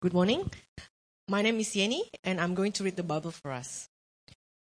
Good 0.00 0.14
morning. 0.14 0.48
My 1.26 1.42
name 1.42 1.58
is 1.58 1.74
Yeni, 1.74 2.04
and 2.22 2.40
I'm 2.40 2.54
going 2.54 2.70
to 2.70 2.84
read 2.84 2.94
the 2.94 3.02
Bible 3.02 3.32
for 3.32 3.50
us. 3.50 3.88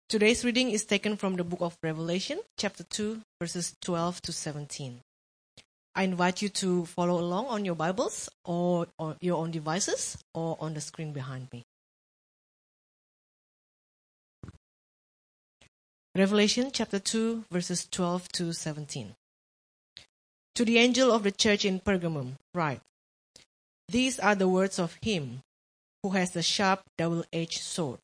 Today's 0.09 0.43
reading 0.43 0.71
is 0.71 0.83
taken 0.83 1.15
from 1.15 1.35
the 1.35 1.43
book 1.43 1.61
of 1.61 1.77
Revelation, 1.83 2.39
chapter 2.57 2.83
2, 2.83 3.21
verses 3.39 3.75
12 3.81 4.19
to 4.23 4.33
17. 4.33 4.99
I 5.93 6.03
invite 6.05 6.41
you 6.41 6.49
to 6.49 6.87
follow 6.87 7.19
along 7.19 7.45
on 7.53 7.65
your 7.65 7.75
Bibles 7.75 8.29
or 8.45 8.87
on 8.97 9.17
your 9.21 9.37
own 9.37 9.51
devices 9.51 10.17
or 10.33 10.57
on 10.59 10.73
the 10.73 10.81
screen 10.81 11.13
behind 11.13 11.49
me. 11.53 11.61
Revelation 16.15 16.71
chapter 16.73 16.97
2, 16.97 17.43
verses 17.51 17.87
12 17.91 18.27
to 18.29 18.53
17. 18.53 19.13
To 20.55 20.65
the 20.65 20.79
angel 20.79 21.11
of 21.11 21.21
the 21.21 21.31
church 21.31 21.63
in 21.63 21.79
Pergamum, 21.79 22.37
write 22.55 22.81
These 23.91 24.19
are 24.19 24.35
the 24.35 24.47
words 24.47 24.79
of 24.79 24.97
him 25.01 25.41
who 26.01 26.11
has 26.11 26.31
the 26.31 26.41
sharp 26.41 26.79
double 26.97 27.25
edged 27.33 27.59
sword. 27.59 27.99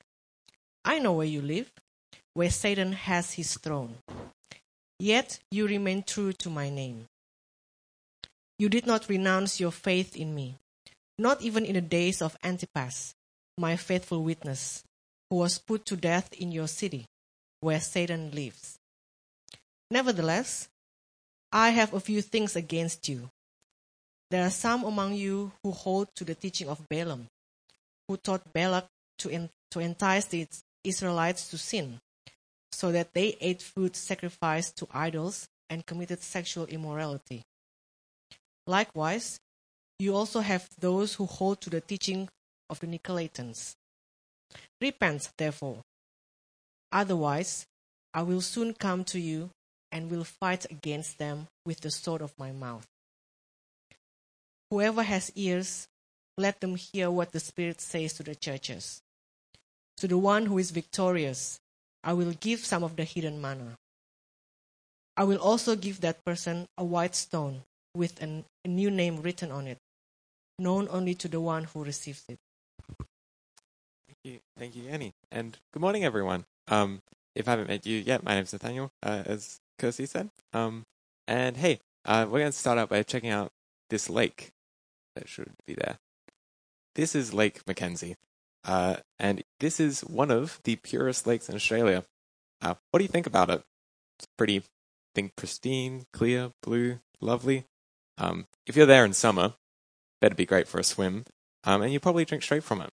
I 0.84 1.00
know 1.00 1.14
where 1.14 1.26
you 1.26 1.42
live, 1.42 1.72
where 2.34 2.50
Satan 2.50 2.92
has 2.92 3.32
his 3.32 3.56
throne. 3.56 3.96
Yet 5.00 5.40
you 5.50 5.66
remain 5.66 6.04
true 6.04 6.34
to 6.34 6.50
my 6.50 6.70
name. 6.70 7.06
You 8.60 8.68
did 8.68 8.86
not 8.86 9.08
renounce 9.08 9.62
your 9.62 9.72
faith 9.72 10.18
in 10.18 10.36
me, 10.36 10.56
not 11.18 11.42
even 11.42 11.64
in 11.64 11.76
the 11.76 11.82
days 11.82 12.22
of 12.22 12.36
Antipas, 12.44 13.14
my 13.58 13.78
faithful 13.78 14.24
witness, 14.24 14.84
who 15.30 15.38
was 15.38 15.58
put 15.58 15.86
to 15.86 15.96
death 15.96 16.34
in 16.34 16.52
your 16.52 16.68
city 16.68 17.06
where 17.62 17.80
Satan 17.80 18.32
lives. 18.32 18.78
Nevertheless, 19.90 20.68
I 21.54 21.70
have 21.70 21.94
a 21.94 22.02
few 22.02 22.22
things 22.22 22.58
against 22.58 23.08
you. 23.08 23.30
There 24.30 24.44
are 24.44 24.52
some 24.52 24.84
among 24.84 25.14
you 25.14 25.52
who 25.64 25.72
hold 25.72 26.10
to 26.16 26.26
the 26.26 26.36
teaching 26.36 26.68
of 26.68 26.88
Balaam, 26.90 27.28
who 28.08 28.18
taught 28.18 28.54
Balak 28.54 28.86
to, 29.20 29.30
en- 29.30 29.50
to 29.72 29.80
entice 29.80 30.26
the 30.26 30.48
Israelites 30.84 31.50
to 31.50 31.58
sin, 31.58 32.00
so 32.72 32.92
that 32.92 33.14
they 33.14 33.38
ate 33.40 33.62
food 33.62 33.96
sacrificed 33.96 34.78
to 34.78 34.88
idols 34.94 35.48
and 35.70 35.86
committed 35.86 36.22
sexual 36.22 36.66
immorality. 36.66 37.44
Likewise, 38.66 39.40
you 40.00 40.16
also 40.16 40.42
have 40.42 40.68
those 40.80 41.16
who 41.16 41.26
hold 41.26 41.62
to 41.62 41.70
the 41.70 41.82
teaching 41.82 42.30
of 42.70 42.80
the 42.80 42.88
Nicolaitans. 42.88 43.76
Repent, 44.82 45.30
therefore, 45.38 45.82
Otherwise, 46.92 47.66
I 48.14 48.24
will 48.24 48.42
soon 48.42 48.74
come 48.74 49.04
to 49.06 49.20
you 49.20 49.50
and 49.92 50.10
will 50.10 50.24
fight 50.24 50.66
against 50.72 51.18
them 51.18 51.48
with 51.66 51.82
the 51.82 51.92
sword 51.92 52.22
of 52.22 52.34
my 52.38 52.52
mouth. 52.52 52.88
Whoever 54.70 55.04
has 55.04 55.32
ears, 55.36 55.88
let 56.38 56.60
them 56.60 56.76
hear 56.76 57.10
what 57.10 57.32
the 57.32 57.40
Spirit 57.40 57.80
says 57.80 58.14
to 58.14 58.24
the 58.24 58.36
churches. 58.36 59.02
To 59.98 60.08
the 60.08 60.18
one 60.18 60.46
who 60.46 60.58
is 60.58 60.72
victorious, 60.72 61.60
I 62.04 62.14
will 62.14 62.34
give 62.34 62.66
some 62.66 62.84
of 62.84 62.96
the 62.96 63.04
hidden 63.04 63.42
manna. 63.42 63.78
I 65.16 65.24
will 65.24 65.40
also 65.40 65.76
give 65.76 66.02
that 66.02 66.24
person 66.26 66.68
a 66.78 66.84
white 66.84 67.16
stone 67.16 67.64
with 67.96 68.22
an, 68.22 68.46
a 68.64 68.68
new 68.68 68.92
name 68.92 69.22
written 69.22 69.52
on 69.52 69.68
it, 69.68 69.80
known 70.60 70.88
only 70.92 71.16
to 71.16 71.28
the 71.28 71.42
one 71.42 71.64
who 71.64 71.84
receives 71.84 72.24
it. 72.28 72.38
Thank 74.08 74.20
you, 74.24 74.40
thank 74.58 74.76
you, 74.76 74.90
Annie, 74.90 75.14
and 75.32 75.58
good 75.74 75.82
morning, 75.82 76.04
everyone. 76.04 76.46
Um, 76.68 77.02
if 77.36 77.48
I 77.48 77.52
haven't 77.52 77.70
met 77.70 77.86
you 77.86 77.98
yet, 78.00 78.24
my 78.24 78.36
name's 78.36 78.54
Nathaniel, 78.54 78.92
uh, 79.02 79.24
as 79.26 79.60
Kirsty 79.80 80.06
said. 80.06 80.30
Um, 80.54 80.84
and 81.28 81.58
hey, 81.58 81.80
uh, 82.06 82.28
we're 82.30 82.40
going 82.40 82.52
to 82.52 82.58
start 82.58 82.78
out 82.78 82.90
by 82.90 83.02
checking 83.04 83.32
out 83.32 83.52
this 83.90 84.10
lake 84.10 84.52
that 85.18 85.28
should 85.28 85.52
be 85.66 85.74
there. 85.74 85.98
This 86.96 87.16
is 87.16 87.34
Lake 87.34 87.66
McKenzie, 87.66 88.16
uh, 88.64 88.98
and 89.20 89.44
this 89.60 89.80
is 89.80 90.02
one 90.02 90.32
of 90.32 90.60
the 90.64 90.76
purest 90.78 91.28
lakes 91.28 91.50
in 91.50 91.56
Australia. 91.56 92.06
Uh, 92.62 92.76
what 92.92 93.00
do 93.00 93.04
you 93.04 93.10
think 93.10 93.28
about 93.28 93.50
it? 93.50 93.64
It's 94.18 94.28
pretty, 94.38 94.60
I 94.60 94.64
think, 95.16 95.36
pristine, 95.36 96.06
clear, 96.14 96.52
blue, 96.64 97.00
lovely. 97.22 97.66
Um, 98.18 98.46
if 98.66 98.76
you're 98.76 98.86
there 98.86 99.06
in 99.06 99.14
summer, 99.14 99.54
better 100.22 100.36
be 100.36 100.46
great 100.46 100.68
for 100.68 100.80
a 100.80 100.84
swim, 100.84 101.26
um, 101.64 101.82
and 101.82 101.94
you 101.94 102.00
probably 102.00 102.26
drink 102.26 102.44
straight 102.44 102.64
from 102.64 102.82
it. 102.82 102.90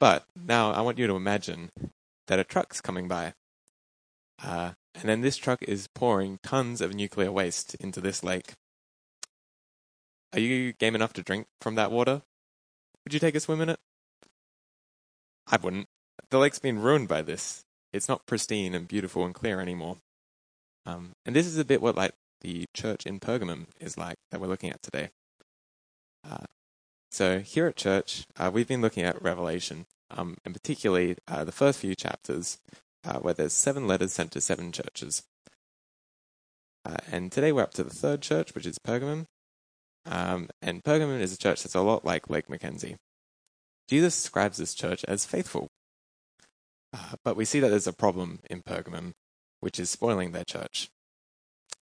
But 0.00 0.24
now 0.34 0.72
I 0.72 0.80
want 0.80 0.98
you 0.98 1.06
to 1.06 1.16
imagine 1.16 1.70
that 2.26 2.38
a 2.38 2.44
truck's 2.44 2.80
coming 2.80 3.08
by. 3.08 3.34
Uh, 4.42 4.72
and 4.94 5.08
then 5.08 5.20
this 5.20 5.36
truck 5.36 5.62
is 5.62 5.88
pouring 5.94 6.38
tons 6.42 6.80
of 6.80 6.94
nuclear 6.94 7.32
waste 7.32 7.74
into 7.76 8.00
this 8.00 8.22
lake. 8.22 8.54
Are 10.34 10.40
you 10.40 10.72
game 10.72 10.96
enough 10.96 11.12
to 11.12 11.22
drink 11.22 11.46
from 11.60 11.76
that 11.76 11.92
water? 11.92 12.22
Would 13.04 13.14
you 13.14 13.20
take 13.20 13.36
a 13.36 13.40
swim 13.40 13.60
in 13.60 13.68
it? 13.68 13.78
I 15.46 15.58
wouldn't. 15.62 15.86
The 16.30 16.38
lake's 16.38 16.58
been 16.58 16.80
ruined 16.80 17.06
by 17.06 17.22
this. 17.22 17.64
It's 17.92 18.08
not 18.08 18.26
pristine 18.26 18.74
and 18.74 18.88
beautiful 18.88 19.24
and 19.24 19.32
clear 19.32 19.60
anymore. 19.60 19.98
Um, 20.86 21.12
and 21.24 21.36
this 21.36 21.46
is 21.46 21.56
a 21.56 21.64
bit 21.64 21.80
what 21.80 21.96
like 21.96 22.14
the 22.40 22.64
church 22.74 23.06
in 23.06 23.20
Pergamum 23.20 23.66
is 23.78 23.96
like 23.96 24.16
that 24.32 24.40
we're 24.40 24.48
looking 24.48 24.70
at 24.70 24.82
today. 24.82 25.10
Uh, 26.28 26.46
so 27.12 27.38
here 27.38 27.68
at 27.68 27.76
church, 27.76 28.26
uh, 28.36 28.50
we've 28.52 28.66
been 28.66 28.82
looking 28.82 29.04
at 29.04 29.22
Revelation, 29.22 29.86
um, 30.10 30.36
and 30.44 30.52
particularly 30.52 31.16
uh, 31.28 31.44
the 31.44 31.52
first 31.52 31.78
few 31.78 31.94
chapters, 31.94 32.58
uh, 33.04 33.20
where 33.20 33.34
there's 33.34 33.52
seven 33.52 33.86
letters 33.86 34.12
sent 34.12 34.32
to 34.32 34.40
seven 34.40 34.72
churches. 34.72 35.22
Uh, 36.84 36.96
and 37.12 37.30
today 37.30 37.52
we're 37.52 37.62
up 37.62 37.74
to 37.74 37.84
the 37.84 37.94
third 37.94 38.20
church, 38.20 38.52
which 38.56 38.66
is 38.66 38.78
Pergamum. 38.78 39.26
Um, 40.06 40.48
and 40.60 40.84
Pergamum 40.84 41.20
is 41.20 41.32
a 41.32 41.38
church 41.38 41.62
that's 41.62 41.74
a 41.74 41.80
lot 41.80 42.04
like 42.04 42.30
Lake 42.30 42.48
McKenzie. 42.48 42.96
Jesus 43.88 44.20
describes 44.20 44.58
this 44.58 44.74
church 44.74 45.04
as 45.06 45.24
faithful. 45.24 45.68
Uh, 46.92 47.16
but 47.24 47.36
we 47.36 47.44
see 47.44 47.60
that 47.60 47.68
there's 47.68 47.86
a 47.86 47.92
problem 47.92 48.40
in 48.48 48.62
Pergamum, 48.62 49.12
which 49.60 49.80
is 49.80 49.90
spoiling 49.90 50.32
their 50.32 50.44
church. 50.44 50.88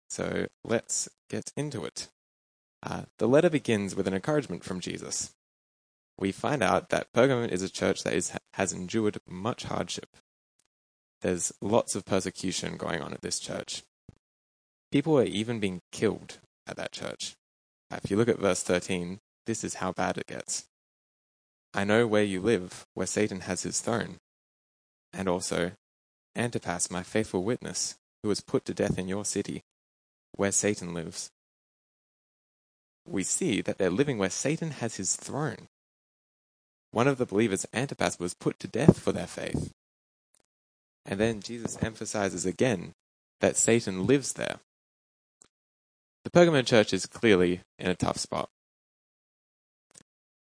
So 0.09 0.47
let's 0.65 1.09
get 1.29 1.53
into 1.57 1.85
it. 1.85 2.09
Uh, 2.83 3.03
the 3.19 3.29
letter 3.29 3.51
begins 3.51 3.95
with 3.95 4.09
an 4.09 4.15
encouragement 4.15 4.65
from 4.65 4.81
Jesus 4.81 5.33
we 6.21 6.31
find 6.31 6.63
out 6.63 6.91
that 6.91 7.13
Pergamon 7.13 7.49
is 7.49 7.63
a 7.63 7.71
church 7.71 8.05
that 8.05 8.13
is, 8.13 8.33
has 8.55 8.73
endured 8.73 9.19
much 9.27 9.65
hardship. 9.65 10.17
There's 11.23 11.53
lots 11.61 11.97
of 11.97 12.05
persecution 12.05 12.77
going 12.77 13.01
on 13.01 13.13
at 13.13 13.23
this 13.23 13.41
church. 13.41 13.83
People 14.93 15.19
are 15.19 15.25
even 15.25 15.59
being 15.61 15.81
killed 15.91 16.39
at 16.67 16.77
that 16.77 16.93
church. 16.93 17.35
If 17.91 18.11
you 18.11 18.17
look 18.17 18.29
at 18.29 18.39
verse 18.39 18.63
13, 18.63 19.19
this 19.47 19.65
is 19.65 19.75
how 19.75 19.93
bad 19.93 20.19
it 20.19 20.27
gets. 20.27 20.67
I 21.75 21.85
know 21.85 22.07
where 22.07 22.23
you 22.23 22.41
live, 22.41 22.87
where 22.95 23.07
Satan 23.07 23.41
has 23.41 23.63
his 23.63 23.81
throne. 23.81 24.19
And 25.13 25.29
also, 25.29 25.73
Antipas, 26.37 26.91
my 26.91 27.03
faithful 27.03 27.43
witness, 27.43 27.97
who 28.23 28.29
was 28.29 28.41
put 28.41 28.65
to 28.67 28.75
death 28.75 28.99
in 28.99 29.09
your 29.09 29.25
city, 29.25 29.63
where 30.33 30.53
Satan 30.53 30.95
lives. 30.95 31.31
We 33.07 33.23
see 33.23 33.61
that 33.63 33.79
they're 33.79 33.91
living 33.91 34.19
where 34.19 34.31
Satan 34.31 34.71
has 34.73 34.97
his 34.97 35.17
throne. 35.17 35.69
One 36.93 37.09
of 37.09 37.19
the 37.19 37.27
believers, 37.27 37.67
Antipas, 37.73 38.19
was 38.19 38.35
put 38.35 38.59
to 38.61 38.69
death 38.69 38.99
for 38.99 39.13
their 39.13 39.27
faith. 39.27 39.73
And 41.07 41.19
then 41.19 41.41
Jesus 41.41 41.79
emphasizes 41.81 42.47
again 42.47 42.93
that 43.41 43.57
Satan 43.57 44.07
lives 44.07 44.35
there. 44.35 44.59
The 46.25 46.31
Pergamon 46.31 46.67
church 46.67 46.93
is 46.93 47.07
clearly 47.07 47.63
in 47.79 47.91
a 47.91 47.95
tough 47.95 48.19
spot. 48.19 48.51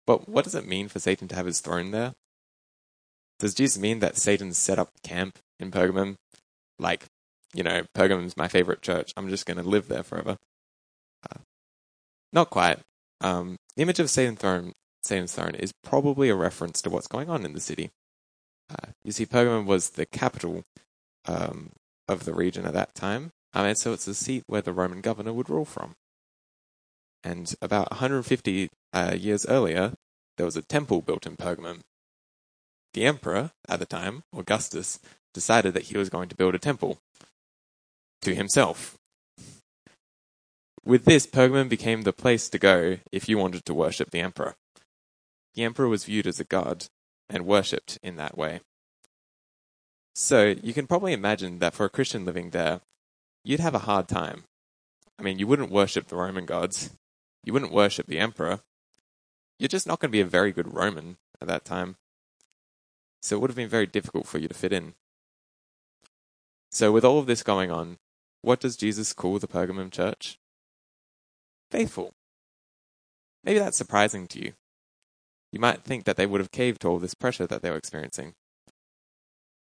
But 0.06 0.28
what 0.28 0.44
does 0.44 0.54
it 0.54 0.66
mean 0.66 0.88
for 0.88 0.98
Satan 0.98 1.28
to 1.28 1.36
have 1.36 1.46
his 1.46 1.60
throne 1.60 1.92
there? 1.92 2.14
Does 3.38 3.54
Jesus 3.54 3.80
mean 3.80 4.00
that 4.00 4.16
Satan 4.16 4.52
set 4.52 4.78
up 4.78 4.90
camp 5.02 5.38
in 5.60 5.70
Pergamum? 5.70 6.16
Like, 6.78 7.06
you 7.54 7.62
know, 7.62 7.84
Pergamum's 7.94 8.36
my 8.36 8.48
favorite 8.48 8.82
church. 8.82 9.12
I'm 9.16 9.28
just 9.28 9.46
going 9.46 9.56
to 9.58 9.62
live 9.62 9.88
there 9.88 10.02
forever. 10.02 10.38
Uh, 11.30 11.40
not 12.32 12.50
quite. 12.50 12.80
Um, 13.20 13.56
the 13.76 13.82
image 13.82 14.00
of 14.00 14.10
Satan's 14.10 14.40
throne 14.40 14.72
Satan's 15.02 15.34
throne 15.34 15.54
is 15.54 15.72
probably 15.82 16.28
a 16.28 16.34
reference 16.34 16.80
to 16.82 16.90
what's 16.90 17.08
going 17.08 17.28
on 17.28 17.44
in 17.44 17.52
the 17.52 17.60
city. 17.60 17.90
Uh, 18.70 18.90
you 19.02 19.12
see, 19.12 19.26
Pergamum 19.26 19.66
was 19.66 19.90
the 19.90 20.06
capital 20.06 20.62
um, 21.26 21.70
of 22.08 22.24
the 22.24 22.34
region 22.34 22.64
at 22.66 22.74
that 22.74 22.94
time, 22.94 23.32
um, 23.54 23.66
and 23.66 23.78
so 23.78 23.92
it's 23.92 24.04
the 24.04 24.14
seat 24.14 24.44
where 24.46 24.62
the 24.62 24.72
Roman 24.72 25.00
governor 25.00 25.32
would 25.32 25.50
rule 25.50 25.64
from. 25.64 25.94
And 27.24 27.54
about 27.60 27.90
150 27.90 28.68
uh, 28.92 29.16
years 29.18 29.46
earlier, 29.46 29.92
there 30.36 30.46
was 30.46 30.56
a 30.56 30.62
temple 30.62 31.02
built 31.02 31.26
in 31.26 31.36
Pergamum. 31.36 31.80
The 32.94 33.04
emperor 33.04 33.52
at 33.68 33.78
the 33.78 33.86
time, 33.86 34.22
Augustus, 34.36 34.98
decided 35.32 35.74
that 35.74 35.84
he 35.84 35.98
was 35.98 36.10
going 36.10 36.28
to 36.28 36.36
build 36.36 36.54
a 36.54 36.58
temple 36.58 36.98
to 38.22 38.34
himself. 38.34 38.96
With 40.84 41.04
this, 41.04 41.26
Pergamum 41.26 41.68
became 41.68 42.02
the 42.02 42.12
place 42.12 42.48
to 42.48 42.58
go 42.58 42.98
if 43.12 43.28
you 43.28 43.38
wanted 43.38 43.64
to 43.66 43.74
worship 43.74 44.10
the 44.10 44.20
emperor. 44.20 44.56
The 45.54 45.62
emperor 45.62 45.88
was 45.88 46.04
viewed 46.04 46.26
as 46.26 46.40
a 46.40 46.44
god 46.44 46.86
and 47.28 47.46
worshipped 47.46 47.98
in 48.02 48.16
that 48.16 48.36
way. 48.36 48.60
So 50.14 50.54
you 50.62 50.74
can 50.74 50.86
probably 50.86 51.12
imagine 51.12 51.58
that 51.60 51.74
for 51.74 51.86
a 51.86 51.90
Christian 51.90 52.24
living 52.24 52.50
there, 52.50 52.80
you'd 53.44 53.60
have 53.60 53.74
a 53.74 53.80
hard 53.80 54.08
time. 54.08 54.44
I 55.18 55.22
mean, 55.22 55.38
you 55.38 55.46
wouldn't 55.46 55.70
worship 55.70 56.08
the 56.08 56.16
Roman 56.16 56.46
gods, 56.46 56.90
you 57.44 57.52
wouldn't 57.52 57.72
worship 57.72 58.06
the 58.06 58.18
emperor, 58.18 58.60
you're 59.58 59.68
just 59.68 59.86
not 59.86 60.00
going 60.00 60.10
to 60.10 60.12
be 60.12 60.20
a 60.20 60.26
very 60.26 60.52
good 60.52 60.74
Roman 60.74 61.18
at 61.40 61.48
that 61.48 61.64
time. 61.64 61.96
So 63.20 63.36
it 63.36 63.38
would 63.40 63.50
have 63.50 63.56
been 63.56 63.68
very 63.68 63.86
difficult 63.86 64.26
for 64.26 64.38
you 64.38 64.48
to 64.48 64.54
fit 64.54 64.72
in. 64.72 64.94
So, 66.72 66.90
with 66.90 67.04
all 67.04 67.18
of 67.18 67.26
this 67.26 67.42
going 67.42 67.70
on, 67.70 67.98
what 68.40 68.58
does 68.58 68.76
Jesus 68.76 69.12
call 69.12 69.38
the 69.38 69.46
Pergamum 69.46 69.92
church? 69.92 70.38
Faithful. 71.70 72.12
Maybe 73.44 73.58
that's 73.58 73.76
surprising 73.76 74.26
to 74.28 74.42
you. 74.42 74.54
You 75.52 75.60
might 75.60 75.84
think 75.84 76.04
that 76.04 76.16
they 76.16 76.26
would 76.26 76.40
have 76.40 76.50
caved 76.50 76.80
to 76.80 76.88
all 76.88 76.98
this 76.98 77.14
pressure 77.14 77.46
that 77.46 77.62
they 77.62 77.70
were 77.70 77.76
experiencing. 77.76 78.34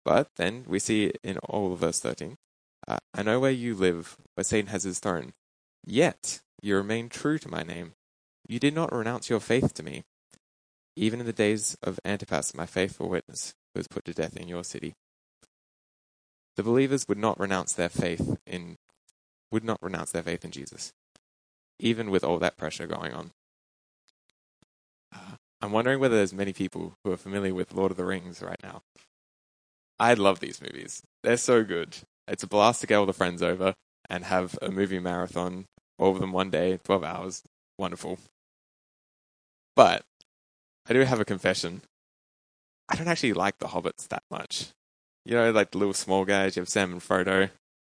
But 0.04 0.28
then 0.36 0.64
we 0.66 0.78
see 0.78 1.12
in 1.22 1.38
all 1.38 1.72
of 1.72 1.80
verse 1.80 2.00
13 2.00 2.38
I 3.14 3.22
know 3.22 3.40
where 3.40 3.50
you 3.50 3.74
live, 3.74 4.16
where 4.34 4.44
Satan 4.44 4.70
has 4.70 4.84
his 4.84 4.98
throne. 4.98 5.32
Yet 5.84 6.40
you 6.62 6.76
remain 6.76 7.08
true 7.08 7.38
to 7.38 7.50
my 7.50 7.62
name. 7.62 7.92
You 8.48 8.58
did 8.58 8.74
not 8.74 8.92
renounce 8.92 9.30
your 9.30 9.40
faith 9.40 9.74
to 9.74 9.82
me, 9.82 10.02
even 10.96 11.20
in 11.20 11.26
the 11.26 11.32
days 11.32 11.76
of 11.82 12.00
Antipas, 12.04 12.54
my 12.54 12.66
faithful 12.66 13.08
witness, 13.08 13.54
who 13.74 13.78
was 13.78 13.88
put 13.88 14.04
to 14.06 14.14
death 14.14 14.36
in 14.36 14.48
your 14.48 14.64
city. 14.64 14.94
The 16.56 16.62
believers 16.62 17.06
would 17.08 17.18
not 17.18 17.40
renounce 17.40 17.72
their 17.72 17.88
faith 17.88 18.36
in 18.46 18.76
would 19.50 19.64
not 19.64 19.82
renounce 19.82 20.10
their 20.12 20.22
faith 20.22 20.44
in 20.44 20.50
Jesus, 20.50 20.92
even 21.78 22.10
with 22.10 22.24
all 22.24 22.38
that 22.38 22.56
pressure 22.56 22.86
going 22.86 23.12
on. 23.12 23.32
I'm 25.60 25.72
wondering 25.72 26.00
whether 26.00 26.16
there's 26.16 26.32
many 26.32 26.52
people 26.52 26.96
who 27.04 27.12
are 27.12 27.18
familiar 27.18 27.54
with 27.54 27.74
Lord 27.74 27.90
of 27.90 27.96
the 27.96 28.04
Rings 28.04 28.42
right 28.42 28.60
now. 28.62 28.82
I 30.00 30.14
love 30.14 30.40
these 30.40 30.60
movies. 30.60 31.02
They're 31.22 31.36
so 31.36 31.62
good. 31.62 31.98
It's 32.28 32.42
a 32.42 32.48
blast 32.48 32.80
to 32.80 32.86
get 32.86 32.96
all 32.96 33.06
the 33.06 33.12
friends 33.12 33.42
over 33.42 33.74
and 34.08 34.24
have 34.24 34.58
a 34.62 34.70
movie 34.70 34.98
marathon, 34.98 35.66
all 35.98 36.12
of 36.12 36.20
them 36.20 36.32
one 36.32 36.50
day, 36.50 36.78
12 36.84 37.04
hours. 37.04 37.42
Wonderful. 37.78 38.18
But 39.74 40.04
I 40.88 40.92
do 40.92 41.00
have 41.00 41.20
a 41.20 41.24
confession. 41.24 41.82
I 42.88 42.96
don't 42.96 43.08
actually 43.08 43.32
like 43.32 43.58
the 43.58 43.68
hobbits 43.68 44.08
that 44.08 44.22
much. 44.30 44.68
You 45.24 45.34
know, 45.34 45.50
like 45.50 45.70
the 45.70 45.78
little 45.78 45.94
small 45.94 46.24
guys, 46.24 46.56
you 46.56 46.60
have 46.60 46.68
Sam 46.68 46.92
and 46.92 47.00
Frodo. 47.00 47.50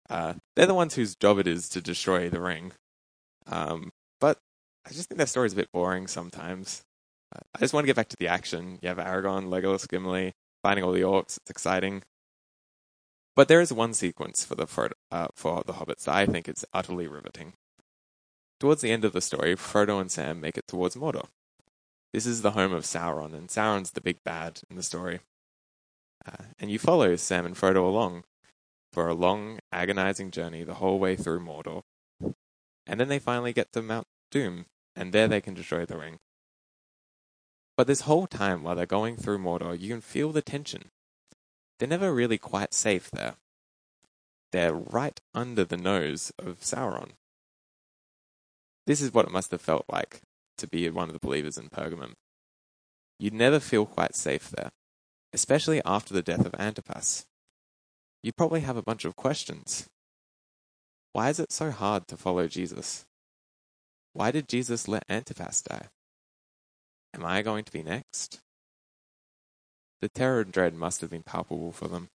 Uh, 0.10 0.36
they're 0.56 0.66
the 0.66 0.74
ones 0.74 0.96
whose 0.96 1.16
job 1.16 1.38
it 1.40 1.48
is 1.48 1.68
to 1.70 1.82
destroy 1.82 2.30
the 2.30 2.40
ring. 2.40 2.72
Um, 3.46 3.92
but 4.20 4.40
I 4.86 4.92
just 4.92 5.10
think 5.10 5.18
their 5.18 5.28
story's 5.28 5.54
a 5.54 5.58
bit 5.58 5.72
boring 5.74 6.08
sometimes. 6.08 6.82
Uh, 7.36 7.42
I 7.56 7.60
just 7.60 7.74
want 7.74 7.84
to 7.84 7.88
get 7.88 7.98
back 7.98 8.08
to 8.10 8.18
the 8.18 8.30
action. 8.30 8.80
You 8.82 8.90
have 8.90 8.98
Aragorn, 8.98 9.50
Legolas, 9.50 9.88
Gimli, 9.88 10.34
finding 10.64 10.84
all 10.84 10.94
the 10.94 11.02
orcs. 11.02 11.38
It's 11.38 11.50
exciting. 11.50 12.04
But 13.38 13.50
there 13.50 13.62
is 13.62 13.72
one 13.72 13.94
sequence 13.94 14.44
for 14.44 14.56
the 14.56 14.66
Frodo, 14.66 14.94
uh, 15.12 15.28
for 15.36 15.62
the 15.64 15.74
hobbits 15.74 16.06
that 16.06 16.16
I 16.16 16.26
think 16.26 16.50
is 16.50 16.66
utterly 16.74 17.08
riveting. 17.08 17.54
Towards 18.60 18.82
the 18.82 18.90
end 18.90 19.06
of 19.06 19.14
the 19.14 19.22
story, 19.22 19.56
Frodo 19.56 20.02
and 20.02 20.12
Sam 20.12 20.42
make 20.42 20.58
it 20.58 20.68
towards 20.68 20.96
Mordor. 20.96 21.28
This 22.12 22.26
is 22.26 22.42
the 22.42 22.54
home 22.54 22.74
of 22.74 22.84
Sauron, 22.84 23.36
and 23.36 23.48
Sauron's 23.48 23.92
the 23.92 24.02
big 24.02 24.24
bad 24.26 24.62
in 24.72 24.76
the 24.76 24.82
story. 24.82 25.20
Uh, 26.26 26.46
and 26.58 26.72
you 26.72 26.80
follow 26.80 27.16
Sam 27.16 27.46
and 27.46 27.56
Frodo 27.56 27.88
along 27.88 28.24
for 28.92 29.08
a 29.08 29.14
long, 29.14 29.60
agonizing 29.72 30.32
journey 30.32 30.64
the 30.64 30.82
whole 30.82 30.98
way 30.98 31.16
through 31.16 31.42
Mordor. 31.42 31.84
And 32.88 33.00
then 33.00 33.08
they 33.08 33.20
finally 33.20 33.54
get 33.54 33.72
to 33.74 33.84
Mount 33.84 34.08
Doom, 34.32 34.66
and 34.96 35.14
there 35.14 35.28
they 35.28 35.42
can 35.42 35.54
destroy 35.54 35.86
the 35.86 36.00
ring. 36.00 36.18
But 37.76 37.86
this 37.86 38.02
whole 38.02 38.26
time 38.26 38.64
while 38.64 38.76
they're 38.76 38.88
going 38.88 39.16
through 39.16 39.38
Mordor, 39.38 39.80
you 39.80 39.90
can 39.90 40.02
feel 40.02 40.32
the 40.32 40.42
tension. 40.42 40.90
They're 41.80 41.88
never 41.88 42.14
really 42.14 42.38
quite 42.38 42.74
safe 42.74 43.12
there. 43.12 43.36
They're 44.52 44.74
right 44.74 45.20
under 45.34 45.64
the 45.64 45.78
nose 45.78 46.32
of 46.40 46.62
Sauron. 46.62 47.12
This 48.86 49.02
is 49.02 49.14
what 49.14 49.26
it 49.26 49.32
must 49.32 49.52
have 49.52 49.62
felt 49.62 49.86
like 49.92 50.22
to 50.58 50.68
be 50.68 50.90
one 50.90 51.10
of 51.10 51.14
the 51.14 51.20
believers 51.20 51.58
in 51.58 51.70
Pergamum. 51.70 52.14
You'd 53.20 53.34
never 53.34 53.60
feel 53.60 53.86
quite 53.86 54.16
safe 54.16 54.50
there, 54.50 54.70
especially 55.34 55.82
after 55.86 56.14
the 56.14 56.22
death 56.22 56.46
of 56.46 56.56
Antipas. 56.58 57.26
You 58.24 58.32
probably 58.32 58.62
have 58.62 58.78
a 58.78 58.82
bunch 58.82 59.06
of 59.06 59.16
questions. 59.16 59.88
Why 61.14 61.30
is 61.30 61.40
it 61.40 61.52
so 61.52 61.72
hard 61.72 62.08
to 62.08 62.18
follow 62.18 62.48
Jesus? 62.48 63.06
Why 64.14 64.32
did 64.32 64.48
Jesus 64.48 64.88
let 64.88 65.04
Antipas 65.10 65.62
die? 65.62 65.88
Am 67.14 67.26
I 67.26 67.42
going 67.42 67.64
to 67.64 67.72
be 67.72 67.84
next? 67.84 68.40
The 70.02 70.10
terror 70.10 70.42
and 70.42 70.52
dread 70.52 70.74
must 70.74 71.02
have 71.02 71.10
been 71.10 71.24
palpable 71.24 71.72
for 71.72 71.88
them. 71.88 72.10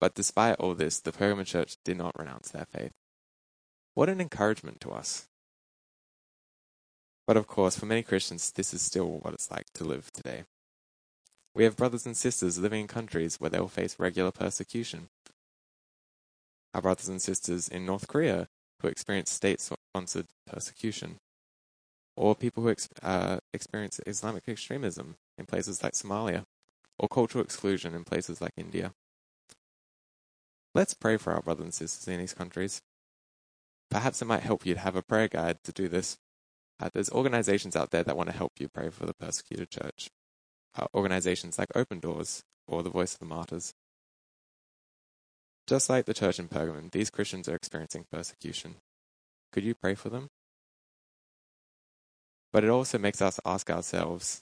But 0.00 0.14
despite 0.14 0.56
all 0.56 0.74
this, 0.74 1.00
the 1.00 1.12
Pergamon 1.12 1.46
church 1.46 1.76
did 1.84 1.96
not 1.96 2.18
renounce 2.18 2.50
their 2.50 2.66
faith. 2.66 2.92
What 3.94 4.08
an 4.08 4.20
encouragement 4.20 4.80
to 4.82 4.90
us. 4.90 5.28
But 7.26 7.36
of 7.36 7.46
course, 7.46 7.78
for 7.78 7.86
many 7.86 8.02
Christians, 8.02 8.52
this 8.52 8.74
is 8.74 8.82
still 8.82 9.18
what 9.20 9.34
it's 9.34 9.50
like 9.50 9.66
to 9.74 9.84
live 9.84 10.12
today. 10.12 10.44
We 11.54 11.64
have 11.64 11.76
brothers 11.76 12.04
and 12.04 12.16
sisters 12.16 12.58
living 12.58 12.82
in 12.82 12.86
countries 12.86 13.40
where 13.40 13.50
they 13.50 13.58
will 13.58 13.68
face 13.68 13.98
regular 13.98 14.30
persecution. 14.30 15.08
Our 16.74 16.82
brothers 16.82 17.08
and 17.08 17.22
sisters 17.22 17.68
in 17.68 17.86
North 17.86 18.06
Korea 18.06 18.48
who 18.80 18.88
experience 18.88 19.30
state 19.30 19.60
sponsored 19.60 20.26
persecution, 20.46 21.16
or 22.16 22.34
people 22.34 22.62
who 22.62 22.70
ex- 22.70 22.88
uh, 23.02 23.38
experience 23.52 24.00
Islamic 24.06 24.48
extremism 24.48 25.16
in 25.38 25.46
places 25.46 25.82
like 25.82 25.92
Somalia, 25.92 26.44
or 26.98 27.08
cultural 27.08 27.44
exclusion 27.44 27.94
in 27.94 28.04
places 28.04 28.40
like 28.40 28.52
India. 28.56 28.92
Let's 30.74 30.94
pray 30.94 31.16
for 31.16 31.32
our 31.32 31.42
brothers 31.42 31.64
and 31.64 31.74
sisters 31.74 32.08
in 32.08 32.18
these 32.20 32.34
countries. 32.34 32.82
Perhaps 33.90 34.20
it 34.20 34.26
might 34.26 34.42
help 34.42 34.66
you 34.66 34.74
to 34.74 34.80
have 34.80 34.96
a 34.96 35.02
prayer 35.02 35.28
guide 35.28 35.62
to 35.64 35.72
do 35.72 35.88
this. 35.88 36.18
Uh, 36.78 36.90
there's 36.92 37.10
organizations 37.10 37.76
out 37.76 37.90
there 37.90 38.02
that 38.02 38.16
want 38.16 38.28
to 38.28 38.36
help 38.36 38.52
you 38.58 38.68
pray 38.68 38.90
for 38.90 39.06
the 39.06 39.14
persecuted 39.14 39.70
church. 39.70 40.10
Uh, 40.78 40.86
organizations 40.94 41.58
like 41.58 41.68
Open 41.74 42.00
Doors 42.00 42.42
or 42.66 42.82
the 42.82 42.90
Voice 42.90 43.14
of 43.14 43.20
the 43.20 43.26
Martyrs. 43.26 43.72
Just 45.66 45.88
like 45.88 46.04
the 46.04 46.14
church 46.14 46.38
in 46.38 46.48
Pergamon, 46.48 46.92
these 46.92 47.10
Christians 47.10 47.48
are 47.48 47.54
experiencing 47.54 48.04
persecution. 48.12 48.76
Could 49.52 49.64
you 49.64 49.74
pray 49.74 49.94
for 49.94 50.10
them? 50.10 50.28
But 52.56 52.64
it 52.64 52.70
also 52.70 52.96
makes 52.96 53.20
us 53.20 53.38
ask 53.44 53.68
ourselves 53.68 54.40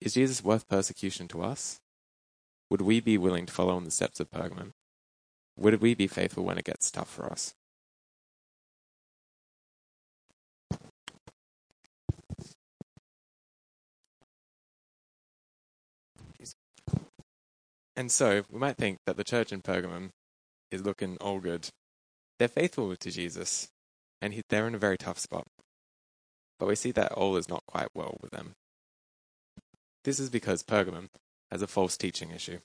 is 0.00 0.14
Jesus 0.14 0.42
worth 0.42 0.66
persecution 0.66 1.28
to 1.28 1.42
us? 1.42 1.78
Would 2.68 2.80
we 2.80 2.98
be 2.98 3.16
willing 3.16 3.46
to 3.46 3.52
follow 3.52 3.78
in 3.78 3.84
the 3.84 3.92
steps 3.92 4.18
of 4.18 4.28
Pergamon? 4.28 4.72
Would 5.56 5.80
we 5.80 5.94
be 5.94 6.08
faithful 6.08 6.42
when 6.42 6.58
it 6.58 6.64
gets 6.64 6.90
tough 6.90 7.08
for 7.08 7.30
us? 7.30 7.54
And 17.94 18.10
so 18.10 18.42
we 18.50 18.58
might 18.58 18.78
think 18.78 18.98
that 19.06 19.16
the 19.16 19.22
church 19.22 19.52
in 19.52 19.62
Pergamum 19.62 20.08
is 20.72 20.84
looking 20.84 21.18
all 21.18 21.38
good. 21.38 21.68
They're 22.40 22.48
faithful 22.48 22.96
to 22.96 23.10
Jesus, 23.12 23.68
and 24.20 24.34
he, 24.34 24.42
they're 24.48 24.66
in 24.66 24.74
a 24.74 24.78
very 24.78 24.98
tough 24.98 25.20
spot. 25.20 25.46
But 26.62 26.68
we 26.68 26.76
see 26.76 26.92
that 26.92 27.10
all 27.14 27.36
is 27.36 27.48
not 27.48 27.66
quite 27.66 27.88
well 27.92 28.16
with 28.20 28.30
them. 28.30 28.54
This 30.04 30.20
is 30.20 30.30
because 30.30 30.62
Pergamum 30.62 31.08
has 31.50 31.60
a 31.60 31.66
false 31.66 31.96
teaching 31.96 32.30
issue. 32.30 32.58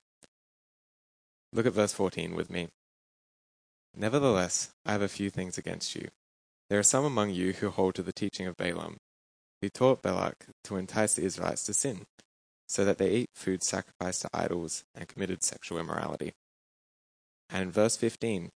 Look 1.51 1.66
at 1.66 1.74
verse 1.74 1.94
14 1.94 2.36
with 2.36 2.51
me. 2.51 2.68
Nevertheless, 3.96 4.70
I 4.86 4.92
have 4.92 5.01
a 5.01 5.08
few 5.08 5.32
things 5.32 5.58
against 5.58 5.96
you. 5.96 6.10
There 6.70 6.77
are 6.77 6.84
some 6.84 7.06
among 7.06 7.32
you 7.32 7.54
who 7.54 7.72
hold 7.72 7.96
to 7.96 8.04
the 8.04 8.13
teaching 8.13 8.46
of 8.46 8.56
Balaam, 8.56 8.98
who 9.63 9.70
taught 9.70 10.04
Balak 10.04 10.46
to 10.66 10.77
entice 10.77 11.16
the 11.16 11.24
Israelites 11.24 11.63
to 11.63 11.74
sin, 11.74 12.01
so 12.68 12.86
that 12.86 13.00
they 13.00 13.10
eat 13.10 13.30
food 13.34 13.63
sacrificed 13.63 14.22
to 14.22 14.30
idols 14.32 14.84
and 14.94 15.08
committed 15.08 15.42
sexual 15.42 15.80
immorality. 15.80 16.34
And 17.50 17.63
in 17.63 17.72
verse 17.72 17.98
15, 17.98 18.50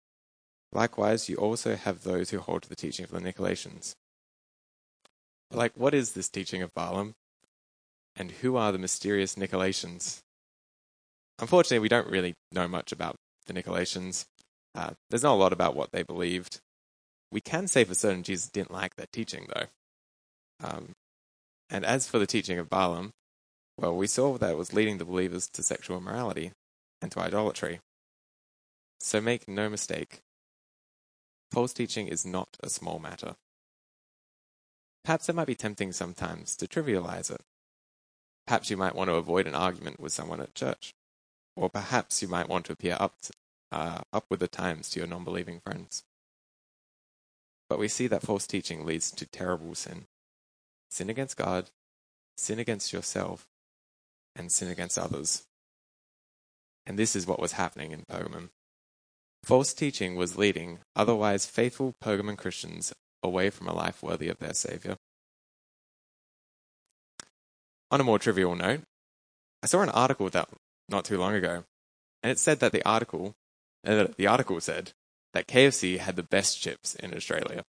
likewise, 0.72 1.28
you 1.28 1.36
also 1.36 1.76
have 1.76 2.02
those 2.02 2.30
who 2.30 2.40
hold 2.40 2.62
to 2.62 2.68
the 2.68 2.74
teaching 2.74 3.04
of 3.04 3.12
the 3.12 3.20
Nicolaitans. 3.20 3.94
Like, 5.50 5.72
what 5.76 5.94
is 5.94 6.12
this 6.12 6.28
teaching 6.28 6.62
of 6.62 6.74
Balaam? 6.74 7.14
And 8.16 8.30
who 8.30 8.56
are 8.56 8.72
the 8.72 8.78
mysterious 8.78 9.36
Nicolaitans? 9.36 10.20
Unfortunately, 11.38 11.78
we 11.78 11.88
don't 11.88 12.10
really 12.10 12.34
know 12.52 12.66
much 12.68 12.92
about 12.92 13.16
the 13.46 13.52
Nicolaitans. 13.52 14.26
Uh, 14.74 14.90
there's 15.08 15.22
not 15.22 15.34
a 15.34 15.42
lot 15.42 15.52
about 15.52 15.76
what 15.76 15.92
they 15.92 16.02
believed. 16.02 16.60
We 17.30 17.40
can 17.40 17.68
say 17.68 17.84
for 17.84 17.94
certain 17.94 18.22
Jesus 18.22 18.48
didn't 18.48 18.72
like 18.72 18.96
their 18.96 19.06
teaching, 19.12 19.46
though. 19.54 19.66
Um, 20.62 20.90
and 21.70 21.84
as 21.84 22.08
for 22.08 22.18
the 22.18 22.26
teaching 22.26 22.58
of 22.58 22.68
Balaam, 22.68 23.12
well, 23.78 23.94
we 23.94 24.06
saw 24.06 24.36
that 24.38 24.50
it 24.50 24.58
was 24.58 24.72
leading 24.72 24.98
the 24.98 25.04
believers 25.04 25.48
to 25.52 25.62
sexual 25.62 25.98
immorality 25.98 26.52
and 27.00 27.12
to 27.12 27.20
idolatry. 27.20 27.80
So 29.00 29.20
make 29.20 29.46
no 29.46 29.68
mistake, 29.70 30.20
false 31.52 31.72
teaching 31.72 32.08
is 32.08 32.26
not 32.26 32.56
a 32.60 32.68
small 32.68 32.98
matter. 32.98 33.36
Perhaps 35.08 35.30
it 35.30 35.34
might 35.34 35.46
be 35.46 35.54
tempting 35.54 35.92
sometimes 35.92 36.54
to 36.56 36.66
trivialize 36.66 37.30
it. 37.30 37.40
Perhaps 38.46 38.68
you 38.68 38.76
might 38.76 38.94
want 38.94 39.08
to 39.08 39.14
avoid 39.14 39.46
an 39.46 39.54
argument 39.54 39.98
with 39.98 40.12
someone 40.12 40.38
at 40.38 40.54
church. 40.54 40.92
Or 41.56 41.70
perhaps 41.70 42.20
you 42.20 42.28
might 42.28 42.46
want 42.46 42.66
to 42.66 42.74
appear 42.74 42.94
up, 43.00 43.14
to, 43.22 43.32
uh, 43.72 44.00
up 44.12 44.26
with 44.28 44.40
the 44.40 44.48
times 44.48 44.90
to 44.90 45.00
your 45.00 45.06
non 45.06 45.24
believing 45.24 45.60
friends. 45.60 46.04
But 47.70 47.78
we 47.78 47.88
see 47.88 48.06
that 48.06 48.20
false 48.20 48.46
teaching 48.46 48.84
leads 48.84 49.10
to 49.12 49.24
terrible 49.24 49.74
sin. 49.74 50.04
sin 50.90 51.08
against 51.08 51.38
God, 51.38 51.70
sin 52.36 52.58
against 52.58 52.92
yourself, 52.92 53.46
and 54.36 54.52
sin 54.52 54.68
against 54.68 54.98
others. 54.98 55.44
And 56.84 56.98
this 56.98 57.16
is 57.16 57.26
what 57.26 57.40
was 57.40 57.52
happening 57.52 57.92
in 57.92 58.04
Pergamum. 58.04 58.50
False 59.42 59.72
teaching 59.72 60.16
was 60.16 60.36
leading 60.36 60.80
otherwise 60.94 61.46
faithful 61.46 61.94
Pergamon 62.04 62.36
Christians 62.36 62.92
away 63.22 63.50
from 63.50 63.68
a 63.68 63.74
life 63.74 64.02
worthy 64.02 64.28
of 64.28 64.38
their 64.38 64.54
Savior. 64.54 64.96
On 67.90 68.00
a 68.00 68.04
more 68.04 68.18
trivial 68.18 68.54
note, 68.54 68.82
I 69.62 69.66
saw 69.66 69.80
an 69.80 69.88
article 69.90 70.28
that 70.30 70.48
not 70.88 71.04
too 71.04 71.18
long 71.18 71.34
ago, 71.34 71.64
and 72.22 72.30
it 72.30 72.38
said 72.38 72.60
that 72.60 72.72
the 72.72 72.86
article, 72.86 73.34
uh, 73.86 74.08
the 74.16 74.26
article 74.26 74.60
said 74.60 74.92
that 75.32 75.46
KFC 75.46 75.98
had 75.98 76.16
the 76.16 76.22
best 76.22 76.60
chips 76.60 76.94
in 76.94 77.14
Australia. 77.14 77.64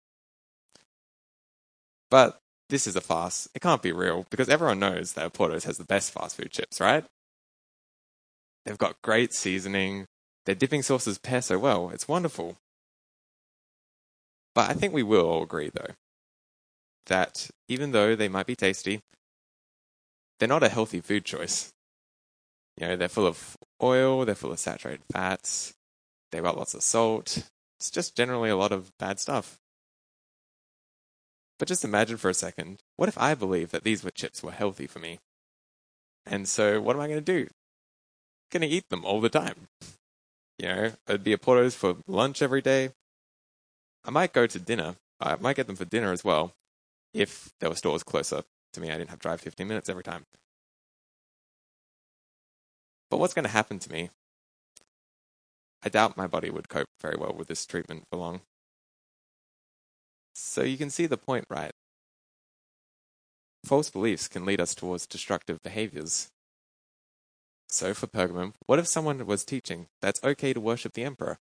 But 2.10 2.40
this 2.68 2.86
is 2.86 2.96
a 2.96 3.00
farce. 3.00 3.48
It 3.54 3.60
can't 3.60 3.82
be 3.82 3.92
real 3.92 4.26
because 4.30 4.48
everyone 4.48 4.78
knows 4.78 5.12
that 5.12 5.32
Porto's 5.32 5.64
has 5.64 5.78
the 5.78 5.84
best 5.84 6.12
fast 6.12 6.36
food 6.36 6.50
chips, 6.50 6.80
right? 6.80 7.04
They've 8.64 8.78
got 8.78 9.02
great 9.02 9.32
seasoning. 9.32 10.06
Their 10.46 10.54
dipping 10.54 10.82
sauces 10.82 11.18
pair 11.18 11.42
so 11.42 11.58
well. 11.58 11.90
It's 11.90 12.08
wonderful. 12.08 12.56
But 14.54 14.70
I 14.70 14.74
think 14.74 14.92
we 14.92 15.02
will 15.02 15.26
all 15.26 15.42
agree, 15.42 15.70
though, 15.72 15.94
that 17.06 17.50
even 17.68 17.92
though 17.92 18.14
they 18.14 18.28
might 18.28 18.46
be 18.46 18.56
tasty, 18.56 19.00
they're 20.38 20.48
not 20.48 20.62
a 20.62 20.68
healthy 20.68 21.00
food 21.00 21.24
choice. 21.24 21.72
You 22.78 22.88
know, 22.88 22.96
they're 22.96 23.08
full 23.08 23.26
of 23.26 23.56
oil, 23.82 24.24
they're 24.24 24.34
full 24.34 24.52
of 24.52 24.58
saturated 24.58 25.04
fats, 25.12 25.74
they've 26.30 26.42
got 26.42 26.58
lots 26.58 26.74
of 26.74 26.82
salt. 26.82 27.48
It's 27.78 27.90
just 27.90 28.16
generally 28.16 28.50
a 28.50 28.56
lot 28.56 28.72
of 28.72 28.96
bad 28.98 29.20
stuff. 29.20 29.58
But 31.58 31.68
just 31.68 31.84
imagine 31.84 32.16
for 32.16 32.30
a 32.30 32.34
second, 32.34 32.80
what 32.96 33.08
if 33.08 33.18
I 33.18 33.34
believed 33.34 33.72
that 33.72 33.84
these 33.84 34.04
chips 34.14 34.42
were 34.42 34.52
healthy 34.52 34.86
for 34.86 34.98
me? 34.98 35.18
And 36.26 36.48
so 36.48 36.80
what 36.80 36.96
am 36.96 37.02
I 37.02 37.06
going 37.06 37.22
to 37.22 37.32
do? 37.32 37.42
I'm 37.42 38.60
going 38.60 38.68
to 38.68 38.74
eat 38.74 38.88
them 38.88 39.04
all 39.04 39.20
the 39.20 39.28
time. 39.28 39.68
You 40.58 40.68
know, 40.68 40.92
it'd 41.08 41.24
be 41.24 41.32
a 41.32 41.38
Portos 41.38 41.74
for 41.74 41.96
lunch 42.06 42.42
every 42.42 42.62
day. 42.62 42.90
I 44.04 44.10
might 44.10 44.32
go 44.32 44.46
to 44.46 44.58
dinner. 44.58 44.96
I 45.20 45.36
might 45.36 45.56
get 45.56 45.66
them 45.66 45.76
for 45.76 45.84
dinner 45.84 46.12
as 46.12 46.24
well, 46.24 46.52
if 47.12 47.52
there 47.60 47.70
were 47.70 47.76
stores 47.76 48.02
closer 48.02 48.42
to 48.72 48.80
me. 48.80 48.90
I 48.90 48.98
didn't 48.98 49.10
have 49.10 49.20
to 49.20 49.22
drive 49.22 49.40
15 49.40 49.66
minutes 49.66 49.88
every 49.88 50.02
time. 50.02 50.26
But 53.10 53.18
what's 53.18 53.34
going 53.34 53.44
to 53.44 53.50
happen 53.50 53.78
to 53.78 53.92
me? 53.92 54.10
I 55.82 55.88
doubt 55.88 56.16
my 56.16 56.26
body 56.26 56.50
would 56.50 56.68
cope 56.68 56.88
very 57.00 57.16
well 57.18 57.34
with 57.36 57.48
this 57.48 57.64
treatment 57.66 58.04
for 58.10 58.16
long. 58.16 58.40
So 60.34 60.62
you 60.62 60.76
can 60.76 60.90
see 60.90 61.06
the 61.06 61.16
point, 61.16 61.44
right? 61.48 61.72
False 63.64 63.90
beliefs 63.90 64.28
can 64.28 64.44
lead 64.44 64.60
us 64.60 64.74
towards 64.74 65.06
destructive 65.06 65.62
behaviors. 65.62 66.28
So 67.68 67.94
for 67.94 68.06
Pergamum, 68.06 68.54
what 68.66 68.78
if 68.78 68.86
someone 68.86 69.24
was 69.26 69.44
teaching 69.44 69.86
that's 70.02 70.22
okay 70.24 70.52
to 70.52 70.60
worship 70.60 70.92
the 70.94 71.04
emperor? 71.04 71.38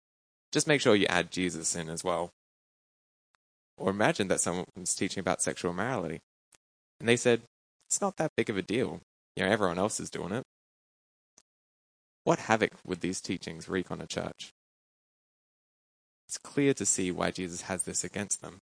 Just 0.51 0.67
make 0.67 0.81
sure 0.81 0.95
you 0.95 1.05
add 1.07 1.31
Jesus 1.31 1.75
in 1.75 1.89
as 1.89 2.03
well. 2.03 2.31
Or 3.79 3.89
imagine 3.89 4.27
that 4.27 4.41
someone 4.41 4.65
was 4.77 4.93
teaching 4.93 5.21
about 5.21 5.41
sexual 5.41 5.73
morality. 5.73 6.19
And 6.99 7.07
they 7.07 7.15
said, 7.15 7.41
it's 7.87 8.01
not 8.01 8.17
that 8.17 8.35
big 8.35 8.49
of 8.49 8.57
a 8.57 8.61
deal. 8.61 8.99
You 9.35 9.45
know, 9.45 9.51
everyone 9.51 9.79
else 9.79 9.99
is 9.99 10.09
doing 10.09 10.33
it. 10.33 10.43
What 12.25 12.39
havoc 12.39 12.73
would 12.85 12.99
these 12.99 13.21
teachings 13.21 13.69
wreak 13.69 13.89
on 13.89 14.01
a 14.01 14.05
church? 14.05 14.51
It's 16.27 16.37
clear 16.37 16.73
to 16.75 16.85
see 16.85 17.09
why 17.09 17.31
Jesus 17.31 17.61
has 17.61 17.83
this 17.83 18.03
against 18.03 18.41
them. 18.41 18.59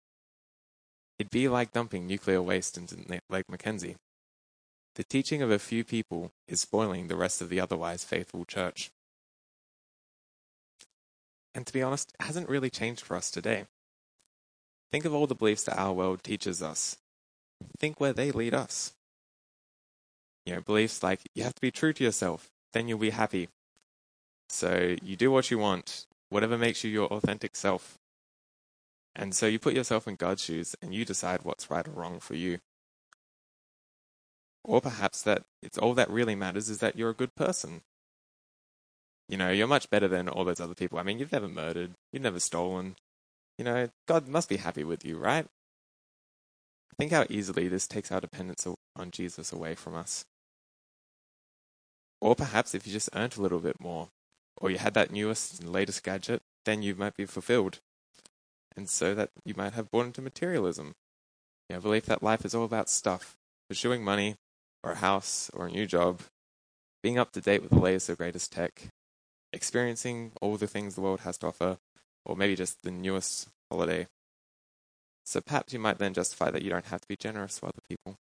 It'd 1.20 1.32
be 1.32 1.48
like 1.48 1.72
dumping 1.72 2.08
nuclear 2.08 2.42
waste 2.42 2.78
into 2.78 2.98
Lake 3.30 3.48
McKenzie. 3.50 3.96
The 4.96 5.04
teaching 5.04 5.42
of 5.42 5.52
a 5.52 5.60
few 5.60 5.84
people 5.84 6.32
is 6.48 6.60
spoiling 6.60 7.08
the 7.08 7.16
rest 7.16 7.42
of 7.42 7.50
the 7.50 7.60
otherwise 7.60 8.04
faithful 8.04 8.46
church. 8.46 8.90
And 11.56 11.66
to 11.68 11.72
be 11.72 11.84
honest, 11.84 12.12
it 12.20 12.26
hasn't 12.26 12.50
really 12.50 12.70
changed 12.70 13.06
for 13.06 13.16
us 13.16 13.32
today. 13.32 13.66
Think 14.94 15.06
of 15.06 15.14
all 15.16 15.26
the 15.26 15.34
beliefs 15.34 15.64
that 15.64 15.80
our 15.80 15.92
world 15.92 16.22
teaches 16.22 16.62
us. 16.62 16.98
Think 17.80 18.00
where 18.00 18.14
they 18.14 18.30
lead 18.30 18.54
us. 18.54 18.94
You 20.46 20.54
know, 20.54 20.62
beliefs 20.62 21.02
like 21.02 21.22
you 21.34 21.42
have 21.42 21.56
to 21.56 21.62
be 21.62 21.72
true 21.72 21.94
to 21.94 22.04
yourself, 22.04 22.52
then 22.74 22.88
you'll 22.88 23.00
be 23.00 23.10
happy. 23.10 23.50
So 24.50 24.96
you 25.02 25.16
do 25.16 25.32
what 25.32 25.50
you 25.50 25.58
want, 25.58 26.06
whatever 26.30 26.60
makes 26.60 26.84
you 26.84 26.92
your 26.92 27.08
authentic 27.08 27.56
self. 27.56 27.98
And 29.16 29.34
so 29.34 29.48
you 29.48 29.58
put 29.58 29.74
yourself 29.74 30.08
in 30.08 30.14
God's 30.14 30.44
shoes 30.44 30.76
and 30.80 30.94
you 30.94 31.06
decide 31.06 31.40
what's 31.42 31.72
right 31.72 31.88
or 31.88 31.92
wrong 31.92 32.20
for 32.20 32.36
you. 32.36 32.60
Or 34.64 34.80
perhaps 34.80 35.24
that 35.24 35.42
it's 35.64 35.80
all 35.80 35.96
that 35.96 36.12
really 36.12 36.36
matters 36.36 36.70
is 36.70 36.78
that 36.80 36.96
you're 36.96 37.10
a 37.10 37.16
good 37.16 37.34
person. 37.34 37.82
You 39.28 39.38
know, 39.38 39.50
you're 39.50 39.66
much 39.66 39.90
better 39.90 40.08
than 40.08 40.30
all 40.30 40.46
those 40.46 40.62
other 40.62 40.76
people. 40.76 41.00
I 41.00 41.04
mean, 41.04 41.18
you've 41.18 41.32
never 41.32 41.48
murdered, 41.48 41.94
you've 42.12 42.22
never 42.22 42.40
stolen. 42.40 42.96
You 43.58 43.66
know, 43.66 43.90
God 44.08 44.28
must 44.28 44.50
be 44.50 44.58
happy 44.58 44.84
with 44.84 45.06
you, 45.06 45.18
right? 45.18 45.46
Think 46.98 47.12
how 47.12 47.26
easily 47.30 47.68
this 47.68 47.88
takes 47.88 48.12
our 48.12 48.22
dependence 48.22 48.68
on 48.96 49.12
Jesus 49.12 49.52
away 49.52 49.76
from 49.76 49.96
us. 49.96 50.26
Or 52.22 52.36
perhaps 52.36 52.74
if 52.74 52.88
you 52.88 52.94
just 52.94 53.10
earned 53.14 53.38
a 53.38 53.42
little 53.42 53.60
bit 53.60 53.80
more, 53.80 54.10
or 54.58 54.72
you 54.72 54.78
had 54.78 54.94
that 54.94 55.12
newest 55.12 55.60
and 55.60 55.72
latest 55.72 56.04
gadget, 56.04 56.42
then 56.66 56.82
you 56.82 56.96
might 56.96 57.16
be 57.16 57.26
fulfilled 57.26 57.80
and 58.76 58.90
so 58.90 59.14
that 59.16 59.30
you 59.46 59.54
might 59.56 59.74
have 59.74 59.92
bought 59.92 60.06
into 60.06 60.22
materialism. 60.22 60.94
You 61.70 61.80
belief 61.80 62.06
that 62.06 62.24
life 62.24 62.46
is 62.46 62.54
all 62.54 62.66
about 62.66 62.90
stuff, 62.90 63.36
pursuing 63.70 64.04
money, 64.04 64.36
or 64.84 64.92
a 64.92 64.96
house, 64.96 65.50
or 65.54 65.68
a 65.68 65.72
new 65.72 65.86
job, 65.86 66.22
being 67.02 67.18
up 67.18 67.32
to 67.34 67.42
date 67.42 67.62
with 67.62 67.72
the 67.72 67.80
latest 67.80 68.10
or 68.10 68.16
greatest 68.16 68.52
tech, 68.52 68.90
experiencing 69.52 70.34
all 70.42 70.58
the 70.58 70.68
things 70.68 70.96
the 70.96 71.02
world 71.02 71.22
has 71.22 71.38
to 71.40 71.48
offer, 71.48 71.78
or 72.26 72.36
maybe 72.36 72.56
just 72.56 72.84
the 72.84 72.92
newest 72.92 73.50
holiday. 73.72 74.08
So 75.26 75.42
perhaps 75.42 75.74
you 75.74 75.80
might 75.80 76.00
then 76.00 76.14
justify 76.14 76.52
that 76.52 76.62
you 76.62 76.70
don't 76.70 76.86
have 76.86 77.02
to 77.02 77.08
be 77.08 77.16
generous 77.16 77.60
to 77.60 77.68
other 77.68 77.82
people. 77.88 78.16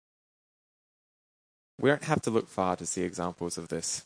We 1.80 1.90
don't 1.90 2.04
have 2.04 2.22
to 2.22 2.30
look 2.30 2.48
far 2.48 2.76
to 2.76 2.86
see 2.86 3.02
examples 3.02 3.56
of 3.56 3.68
this. 3.68 4.04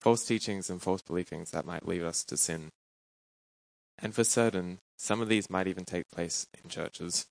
False 0.00 0.24
teachings 0.26 0.68
and 0.68 0.82
false 0.82 1.00
beliefings 1.00 1.52
that 1.52 1.64
might 1.64 1.86
lead 1.86 2.02
us 2.02 2.24
to 2.24 2.36
sin. 2.36 2.70
And 3.98 4.14
for 4.14 4.24
certain, 4.24 4.78
some 4.98 5.20
of 5.20 5.28
these 5.28 5.48
might 5.48 5.68
even 5.68 5.84
take 5.84 6.08
place 6.12 6.46
in 6.62 6.68
churches. 6.68 7.26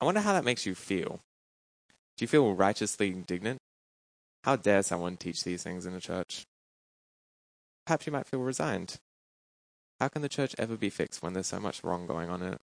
I 0.00 0.06
wonder 0.06 0.20
how 0.20 0.32
that 0.32 0.44
makes 0.44 0.64
you 0.64 0.74
feel. 0.74 1.20
Do 2.16 2.24
you 2.24 2.28
feel 2.28 2.54
righteously 2.54 3.08
indignant? 3.08 3.58
How 4.44 4.56
dare 4.56 4.82
someone 4.82 5.18
teach 5.18 5.44
these 5.44 5.62
things 5.62 5.84
in 5.84 5.94
a 5.94 6.00
church? 6.00 6.44
Perhaps 7.84 8.06
you 8.06 8.12
might 8.12 8.26
feel 8.26 8.40
resigned. 8.40 8.96
How 10.00 10.08
can 10.08 10.22
the 10.22 10.30
church 10.30 10.54
ever 10.58 10.76
be 10.76 10.88
fixed 10.88 11.22
when 11.22 11.34
there's 11.34 11.46
so 11.46 11.60
much 11.60 11.84
wrong 11.84 12.06
going 12.06 12.30
on 12.30 12.42
in 12.42 12.54
it? 12.54 12.60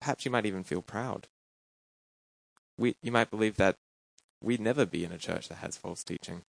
Perhaps 0.00 0.24
you 0.24 0.30
might 0.30 0.46
even 0.46 0.64
feel 0.64 0.80
proud. 0.80 1.28
We, 2.78 2.96
you 3.02 3.12
might 3.12 3.30
believe 3.30 3.56
that 3.56 3.76
we'd 4.42 4.60
never 4.60 4.86
be 4.86 5.04
in 5.04 5.12
a 5.12 5.18
church 5.18 5.48
that 5.48 5.56
has 5.58 5.76
false 5.76 6.02
teaching. 6.02 6.42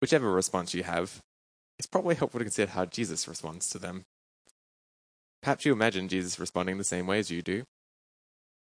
Whichever 0.00 0.30
response 0.30 0.74
you 0.74 0.82
have, 0.82 1.20
it's 1.78 1.86
probably 1.86 2.14
helpful 2.14 2.38
to 2.38 2.44
consider 2.44 2.72
how 2.72 2.84
Jesus 2.84 3.26
responds 3.26 3.70
to 3.70 3.78
them. 3.78 4.04
Perhaps 5.42 5.64
you 5.64 5.72
imagine 5.72 6.08
Jesus 6.08 6.38
responding 6.38 6.76
the 6.76 6.84
same 6.84 7.06
way 7.06 7.18
as 7.18 7.30
you 7.30 7.40
do. 7.40 7.64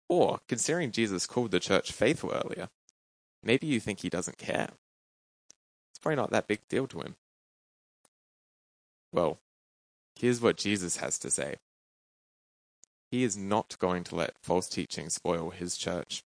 Or, 0.09 0.41
considering 0.49 0.91
Jesus 0.91 1.27
called 1.27 1.53
the 1.53 1.61
church 1.61 1.93
faithful 1.93 2.33
earlier, 2.33 2.69
maybe 3.43 3.69
you 3.69 3.79
think 3.79 4.01
he 4.01 4.09
doesn't 4.09 4.39
care. 4.39 4.71
It's 5.91 5.99
probably 6.01 6.17
not 6.17 6.31
that 6.31 6.49
big 6.49 6.61
deal 6.69 6.89
to 6.89 7.01
him. 7.01 7.17
Well, 9.13 9.39
here's 10.15 10.41
what 10.41 10.57
Jesus 10.57 10.99
has 10.99 11.19
to 11.21 11.31
say. 11.31 11.57
He 13.11 13.23
is 13.23 13.37
not 13.37 13.79
going 13.79 14.05
to 14.05 14.17
let 14.17 14.39
false 14.43 14.69
teaching 14.69 15.09
spoil 15.11 15.51
his 15.51 15.77
church. 15.77 16.23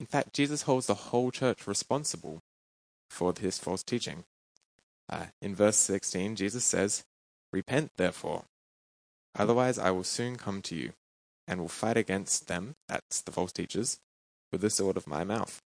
In 0.00 0.06
fact, 0.06 0.32
Jesus 0.32 0.62
holds 0.62 0.86
the 0.86 0.94
whole 0.94 1.30
church 1.30 1.66
responsible 1.66 2.40
for 3.08 3.32
this 3.32 3.58
false 3.58 3.82
teaching. 3.82 4.24
Uh, 5.08 5.26
in 5.40 5.54
verse 5.54 5.76
16, 5.76 6.36
Jesus 6.36 6.64
says, 6.64 7.04
Repent, 7.52 7.92
therefore, 7.96 8.44
otherwise 9.38 9.78
I 9.78 9.90
will 9.90 10.04
soon 10.04 10.36
come 10.36 10.62
to 10.62 10.74
you, 10.74 10.92
and 11.46 11.60
will 11.60 11.68
fight 11.68 11.96
against 11.96 12.48
them, 12.48 12.74
that's 12.88 13.20
the 13.20 13.32
false 13.32 13.52
teachers, 13.52 13.98
with 14.50 14.62
the 14.62 14.70
sword 14.70 14.96
of 14.96 15.06
my 15.06 15.22
mouth. 15.22 15.60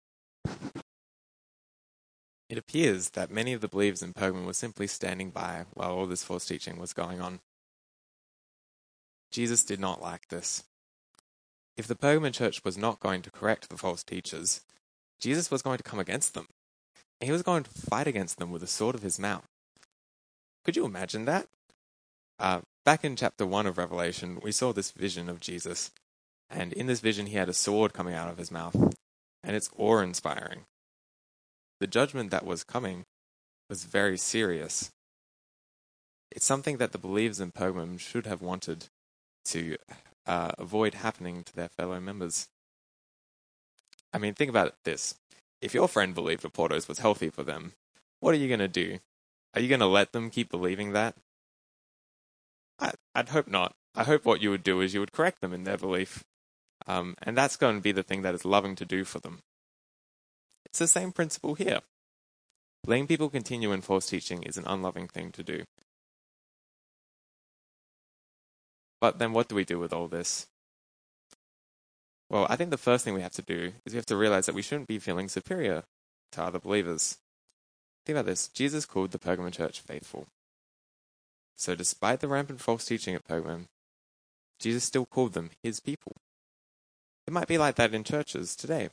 It 2.49 2.59
appears 2.59 3.11
that 3.11 3.31
many 3.31 3.53
of 3.53 3.61
the 3.61 3.69
believers 3.69 4.03
in 4.03 4.13
Pergamum 4.13 4.47
were 4.47 4.53
simply 4.53 4.87
standing 4.87 5.31
by 5.31 5.67
while 5.75 5.91
all 5.91 6.07
this 6.07 6.25
false 6.25 6.47
teaching 6.47 6.79
was 6.79 6.93
going 6.93 7.21
on. 7.21 7.41
Jesus 9.33 9.65
did 9.65 9.81
not 9.81 10.01
like 10.01 10.29
this. 10.29 10.65
If 11.77 11.87
the 11.87 11.97
Pergamon 11.97 12.33
church 12.33 12.65
was 12.65 12.79
not 12.79 13.01
going 13.01 13.23
to 13.23 13.31
correct 13.31 13.69
the 13.69 13.77
false 13.77 14.03
teachers, 14.03 14.61
Jesus 15.19 15.51
was 15.51 15.63
going 15.63 15.79
to 15.79 15.83
come 15.83 15.99
against 15.99 16.35
them 16.35 16.47
he 17.21 17.33
was 17.33 17.43
going 17.43 17.63
to 17.63 17.71
fight 17.71 18.07
against 18.07 18.39
them 18.39 18.51
with 18.51 18.61
the 18.61 18.67
sword 18.67 18.95
of 18.95 19.03
his 19.03 19.19
mouth. 19.19 19.47
Could 20.65 20.77
you 20.77 20.85
imagine 20.85 21.25
that? 21.25 21.49
Uh, 22.39 22.61
back 22.85 23.05
in 23.05 23.17
chapter 23.17 23.47
1 23.47 23.67
of 23.67 23.79
Revelation, 23.79 24.39
we 24.43 24.53
saw 24.53 24.73
this 24.73 24.91
vision 24.91 25.29
of 25.29 25.41
Jesus. 25.41 25.91
And 26.51 26.73
in 26.73 26.87
this 26.87 27.01
vision, 27.01 27.27
he 27.27 27.37
had 27.37 27.49
a 27.49 27.55
sword 27.55 27.93
coming 27.93 28.15
out 28.15 28.31
of 28.31 28.39
his 28.39 28.51
mouth. 28.51 28.77
And 29.43 29.57
it's 29.57 29.71
awe 29.77 30.01
inspiring. 30.01 30.67
The 31.81 31.87
judgment 31.87 32.31
that 32.31 32.47
was 32.47 32.65
coming 32.65 33.05
was 33.69 33.85
very 33.85 34.17
serious. 34.17 34.91
It's 36.31 36.47
something 36.47 36.79
that 36.79 36.93
the 36.93 36.99
believers 36.99 37.41
in 37.41 37.53
Pergamum 37.53 37.99
should 37.99 38.27
have 38.27 38.43
wanted 38.43 38.89
to 39.47 39.77
uh, 40.27 40.53
avoid 40.59 40.95
happening 40.95 41.45
to 41.45 41.55
their 41.55 41.69
fellow 41.69 42.01
members. 42.01 42.49
I 44.13 44.19
mean, 44.19 44.35
think 44.35 44.51
about 44.51 44.75
this. 44.85 45.15
If 45.61 45.75
your 45.75 45.89
friend 45.89 46.15
believed 46.15 46.43
that 46.43 46.53
Portos 46.53 46.89
was 46.89 46.99
healthy 46.99 47.31
for 47.31 47.43
them, 47.43 47.73
what 48.21 48.35
are 48.35 48.39
you 48.39 48.49
going 48.49 48.61
to 48.61 48.69
do? 48.69 48.99
Are 49.55 49.61
you 49.61 49.69
going 49.69 49.81
to 49.81 49.87
let 49.87 50.13
them 50.13 50.31
keep 50.31 50.51
believing 50.51 50.93
that? 50.93 51.15
I, 52.79 52.93
would 53.15 53.31
hope 53.31 53.49
not. 53.49 53.75
I 53.95 54.05
hope 54.05 54.25
what 54.25 54.43
you 54.43 54.51
would 54.51 54.63
do 54.63 54.81
is 54.81 54.93
you 54.93 55.01
would 55.01 55.13
correct 55.13 55.41
them 55.41 55.53
in 55.53 55.65
their 55.65 55.79
belief. 55.79 56.25
Um, 56.87 57.15
and 57.23 57.37
that's 57.37 57.57
going 57.57 57.77
to 57.77 57.83
be 57.83 57.93
the 57.93 58.03
thing 58.03 58.23
that 58.23 58.35
is 58.35 58.45
loving 58.45 58.75
to 58.77 58.85
do 58.85 59.05
for 59.05 59.19
them. 59.19 59.41
It's 60.77 60.93
the 60.93 61.01
same 61.01 61.11
principle 61.11 61.55
here. 61.55 61.81
Letting 62.87 63.07
people 63.07 63.31
continue 63.31 63.73
in 63.73 63.81
false 63.81 64.11
teaching 64.11 64.43
is 64.43 64.59
an 64.59 64.67
unloving 64.67 65.09
thing 65.09 65.33
to 65.33 65.43
do. 65.43 65.65
But 69.01 69.19
then 69.19 69.33
what 69.33 69.49
do 69.49 69.55
we 69.55 69.65
do 69.65 69.79
with 69.79 69.95
all 69.95 70.07
this? 70.07 70.49
Well, 72.29 72.47
I 72.51 72.57
think 72.57 72.69
the 72.69 72.77
first 72.77 73.07
thing 73.07 73.15
we 73.15 73.23
have 73.23 73.33
to 73.33 73.41
do 73.41 73.73
is 73.87 73.95
we 73.95 73.97
have 73.97 74.05
to 74.05 74.19
realize 74.19 74.45
that 74.45 74.55
we 74.55 74.61
shouldn't 74.61 74.87
be 74.87 74.99
feeling 74.99 75.31
superior 75.31 75.85
to 76.33 76.43
other 76.43 76.59
believers. 76.59 77.17
Think 78.05 78.19
about 78.19 78.27
this 78.27 78.49
Jesus 78.49 78.85
called 78.85 79.13
the 79.13 79.19
Pergamon 79.19 79.53
church 79.53 79.81
faithful. 79.81 80.27
So, 81.57 81.75
despite 81.75 82.21
the 82.21 82.29
rampant 82.29 82.61
false 82.61 82.85
teaching 82.85 83.15
at 83.15 83.27
Pergamum, 83.27 83.69
Jesus 84.61 84.85
still 84.85 85.07
called 85.07 85.33
them 85.33 85.53
his 85.63 85.81
people. 85.81 86.13
It 87.27 87.33
might 87.33 87.49
be 87.49 87.57
like 87.57 87.77
that 87.77 87.95
in 87.95 88.05
churches 88.05 88.55
today. 88.55 88.91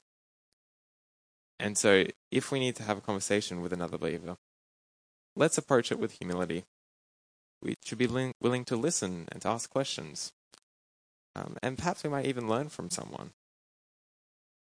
And 1.64 1.78
so, 1.78 2.04
if 2.30 2.52
we 2.52 2.60
need 2.60 2.76
to 2.76 2.84
have 2.84 2.98
a 2.98 3.02
conversation 3.02 3.62
with 3.62 3.72
another 3.72 3.98
believer, 3.98 4.36
let's 5.34 5.58
approach 5.58 5.94
it 5.94 5.98
with 5.98 6.18
humility. 6.20 6.66
We 7.62 7.76
should 7.86 7.98
be 7.98 8.34
willing 8.42 8.66
to 8.66 8.76
listen 8.76 9.30
and 9.32 9.42
to 9.44 9.48
ask 9.48 9.70
questions. 9.70 10.34
Um, 11.38 11.56
and 11.64 11.78
perhaps 11.78 12.04
we 12.04 12.10
might 12.10 12.26
even 12.26 12.50
learn 12.50 12.68
from 12.68 12.90
someone. 12.90 13.32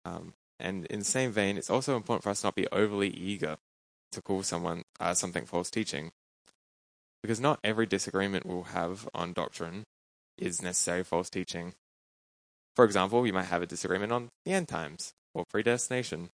Um, 0.06 0.34
and 0.60 0.88
in 0.88 1.00
the 1.00 1.06
same 1.06 1.32
vein, 1.32 1.56
it's 1.56 1.70
also 1.70 1.96
important 1.96 2.24
for 2.24 2.32
us 2.32 2.44
not 2.44 2.56
be 2.56 2.68
overly 2.72 3.10
eager 3.10 3.58
to 4.12 4.22
call 4.24 4.42
someone 4.42 4.82
uh, 5.00 5.14
something 5.14 5.46
false 5.46 5.70
teaching 5.70 6.12
because 7.22 7.40
not 7.40 7.60
every 7.64 7.86
disagreement 7.86 8.48
we'll 8.48 8.64
have 8.64 9.08
on 9.14 9.34
doctrine 9.34 9.84
is 10.36 10.64
necessary 10.64 11.04
false 11.04 11.30
teaching. 11.30 11.76
For 12.76 12.86
example, 12.86 13.22
we 13.22 13.32
might 13.32 13.46
have 13.46 13.62
a 13.62 13.68
disagreement 13.68 14.12
on 14.12 14.30
the 14.46 14.54
end 14.54 14.68
times, 14.68 15.14
or 15.36 15.46
predestination, 15.48 16.30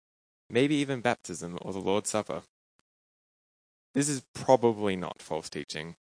maybe 0.51 0.75
even 0.75 1.01
baptism 1.01 1.58
or 1.62 1.74
the 1.74 1.79
Lord's 1.79 2.10
Supper. 2.10 2.43
This 3.93 4.10
is 4.10 4.24
probably 4.34 4.96
not 4.96 5.22
false 5.22 5.50
teaching. 5.50 5.96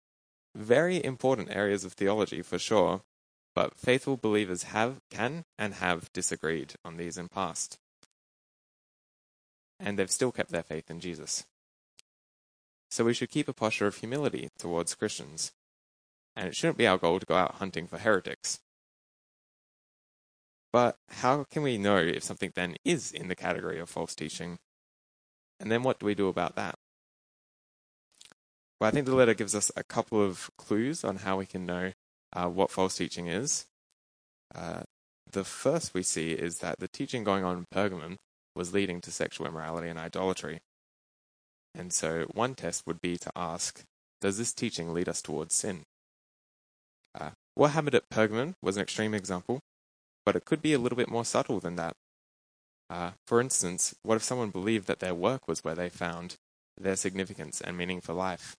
Very 0.54 1.04
important 1.04 1.54
areas 1.54 1.84
of 1.84 1.92
theology 1.92 2.42
for 2.42 2.58
sure, 2.58 3.02
but 3.54 3.76
faithful 3.76 4.16
believers 4.16 4.64
have, 4.64 5.00
can, 5.10 5.44
and 5.58 5.74
have 5.74 6.12
disagreed 6.12 6.74
on 6.84 6.96
these 6.96 7.18
in 7.18 7.28
past. 7.28 7.78
And 9.78 9.98
they've 9.98 10.10
still 10.10 10.32
kept 10.32 10.50
their 10.50 10.62
faith 10.62 10.90
in 10.90 11.00
Jesus. 11.00 11.44
So 12.90 13.04
we 13.04 13.14
should 13.14 13.30
keep 13.30 13.48
a 13.48 13.52
posture 13.52 13.86
of 13.86 13.96
humility 13.96 14.48
towards 14.58 14.94
Christians. 14.94 15.52
And 16.34 16.48
it 16.48 16.56
shouldn't 16.56 16.78
be 16.78 16.86
our 16.86 16.98
goal 16.98 17.20
to 17.20 17.26
go 17.26 17.34
out 17.34 17.56
hunting 17.56 17.86
for 17.86 17.98
heretics. 17.98 18.60
But 20.76 20.98
how 21.08 21.44
can 21.44 21.62
we 21.62 21.78
know 21.78 21.96
if 21.96 22.22
something 22.22 22.52
then 22.54 22.76
is 22.84 23.10
in 23.10 23.28
the 23.28 23.34
category 23.34 23.80
of 23.80 23.88
false 23.88 24.14
teaching? 24.14 24.58
And 25.58 25.72
then 25.72 25.82
what 25.82 25.98
do 25.98 26.04
we 26.04 26.14
do 26.14 26.28
about 26.28 26.54
that? 26.56 26.74
Well, 28.78 28.88
I 28.88 28.90
think 28.90 29.06
the 29.06 29.14
letter 29.14 29.32
gives 29.32 29.54
us 29.54 29.72
a 29.74 29.82
couple 29.82 30.22
of 30.22 30.50
clues 30.58 31.02
on 31.02 31.16
how 31.16 31.38
we 31.38 31.46
can 31.46 31.64
know 31.64 31.92
uh, 32.34 32.48
what 32.48 32.70
false 32.70 32.94
teaching 32.94 33.26
is. 33.26 33.64
Uh, 34.54 34.82
the 35.32 35.44
first 35.44 35.94
we 35.94 36.02
see 36.02 36.32
is 36.32 36.58
that 36.58 36.78
the 36.78 36.88
teaching 36.88 37.24
going 37.24 37.42
on 37.42 37.56
in 37.56 37.64
Pergamum 37.74 38.16
was 38.54 38.74
leading 38.74 39.00
to 39.00 39.10
sexual 39.10 39.46
immorality 39.46 39.88
and 39.88 39.98
idolatry. 39.98 40.58
And 41.74 41.90
so 41.90 42.26
one 42.34 42.54
test 42.54 42.82
would 42.86 43.00
be 43.00 43.16
to 43.16 43.30
ask, 43.34 43.82
does 44.20 44.36
this 44.36 44.52
teaching 44.52 44.92
lead 44.92 45.08
us 45.08 45.22
towards 45.22 45.54
sin? 45.54 45.84
Uh, 47.18 47.30
what 47.54 47.70
happened 47.70 47.94
at 47.94 48.10
Pergamon 48.10 48.52
was 48.60 48.76
an 48.76 48.82
extreme 48.82 49.14
example, 49.14 49.60
but 50.26 50.36
it 50.36 50.44
could 50.44 50.60
be 50.60 50.74
a 50.74 50.78
little 50.78 50.96
bit 50.96 51.08
more 51.08 51.24
subtle 51.24 51.60
than 51.60 51.76
that. 51.76 51.94
Uh, 52.90 53.12
for 53.26 53.40
instance, 53.40 53.94
what 54.02 54.16
if 54.16 54.22
someone 54.22 54.50
believed 54.50 54.88
that 54.88 54.98
their 54.98 55.14
work 55.14 55.48
was 55.48 55.64
where 55.64 55.74
they 55.74 55.88
found 55.88 56.36
their 56.76 56.96
significance 56.96 57.60
and 57.60 57.78
meaning 57.78 58.00
for 58.00 58.12
life? 58.12 58.56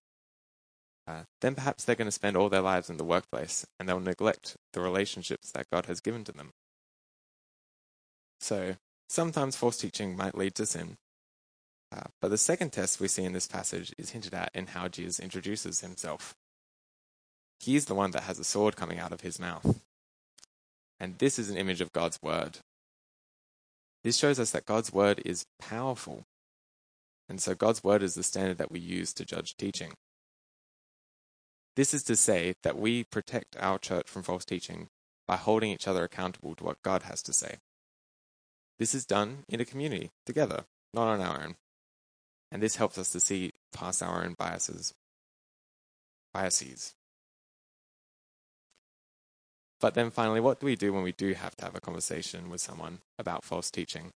Uh, 1.05 1.23
then 1.41 1.55
perhaps 1.55 1.83
they're 1.83 1.95
going 1.95 2.07
to 2.07 2.11
spend 2.11 2.35
all 2.35 2.49
their 2.49 2.61
lives 2.61 2.89
in 2.89 2.97
the 2.97 3.03
workplace 3.03 3.65
and 3.79 3.87
they'll 3.87 3.99
neglect 3.99 4.55
the 4.73 4.81
relationships 4.81 5.51
that 5.51 5.69
God 5.71 5.85
has 5.85 6.01
given 6.01 6.23
to 6.23 6.31
them. 6.31 6.51
So, 8.39 8.75
sometimes 9.09 9.55
false 9.55 9.77
teaching 9.77 10.17
might 10.17 10.37
lead 10.37 10.55
to 10.55 10.65
sin, 10.65 10.97
uh, 11.95 12.07
but 12.21 12.29
the 12.29 12.37
second 12.37 12.71
test 12.71 12.99
we 12.99 13.07
see 13.07 13.23
in 13.23 13.33
this 13.33 13.47
passage 13.47 13.93
is 13.97 14.11
hinted 14.11 14.33
at 14.33 14.51
in 14.53 14.67
how 14.67 14.87
Jesus 14.87 15.19
introduces 15.19 15.81
himself. 15.81 16.35
He's 17.59 17.85
the 17.85 17.95
one 17.95 18.11
that 18.11 18.23
has 18.23 18.37
a 18.39 18.43
sword 18.43 18.75
coming 18.75 18.99
out 18.99 19.13
of 19.13 19.21
his 19.21 19.39
mouth. 19.39 19.81
And 20.99 21.17
this 21.17 21.37
is 21.37 21.49
an 21.49 21.57
image 21.57 21.81
of 21.81 21.93
God's 21.93 22.19
word. 22.21 22.59
This 24.03 24.17
shows 24.17 24.39
us 24.39 24.51
that 24.51 24.65
God's 24.65 24.91
word 24.91 25.21
is 25.25 25.45
powerful. 25.59 26.23
And 27.29 27.41
so 27.41 27.55
God's 27.55 27.83
word 27.83 28.03
is 28.03 28.15
the 28.15 28.23
standard 28.23 28.57
that 28.57 28.71
we 28.71 28.79
use 28.79 29.13
to 29.13 29.25
judge 29.25 29.55
teaching. 29.57 29.93
This 31.75 31.93
is 31.93 32.03
to 32.03 32.15
say 32.15 32.55
that 32.63 32.77
we 32.77 33.03
protect 33.03 33.55
our 33.59 33.77
church 33.77 34.07
from 34.07 34.23
false 34.23 34.45
teaching 34.45 34.87
by 35.27 35.35
holding 35.35 35.71
each 35.71 35.87
other 35.87 36.03
accountable 36.03 36.55
to 36.55 36.63
what 36.63 36.81
God 36.81 37.03
has 37.03 37.21
to 37.23 37.33
say. 37.33 37.57
This 38.79 38.95
is 38.95 39.05
done 39.05 39.43
in 39.49 39.59
a 39.59 39.65
community, 39.65 40.11
together, 40.25 40.63
not 40.93 41.07
on 41.07 41.21
our 41.21 41.43
own 41.43 41.55
and 42.51 42.61
this 42.61 42.77
helps 42.77 42.97
us 42.97 43.09
to 43.09 43.19
see 43.19 43.51
past 43.73 44.01
our 44.01 44.23
own 44.23 44.35
biases. 44.37 44.93
Biases. 46.33 46.93
But 49.79 49.93
then 49.93 50.09
finally, 50.09 50.39
what 50.39 50.59
do 50.59 50.65
we 50.65 50.75
do 50.75 50.91
when 50.91 51.03
we 51.03 51.11
do 51.11 51.33
have 51.33 51.55
to 51.57 51.65
have 51.65 51.75
a 51.75 51.81
conversation 51.81 52.49
with 52.49 52.61
someone 52.61 52.99
about 53.19 53.43
false 53.43 53.69
teaching? 53.69 54.11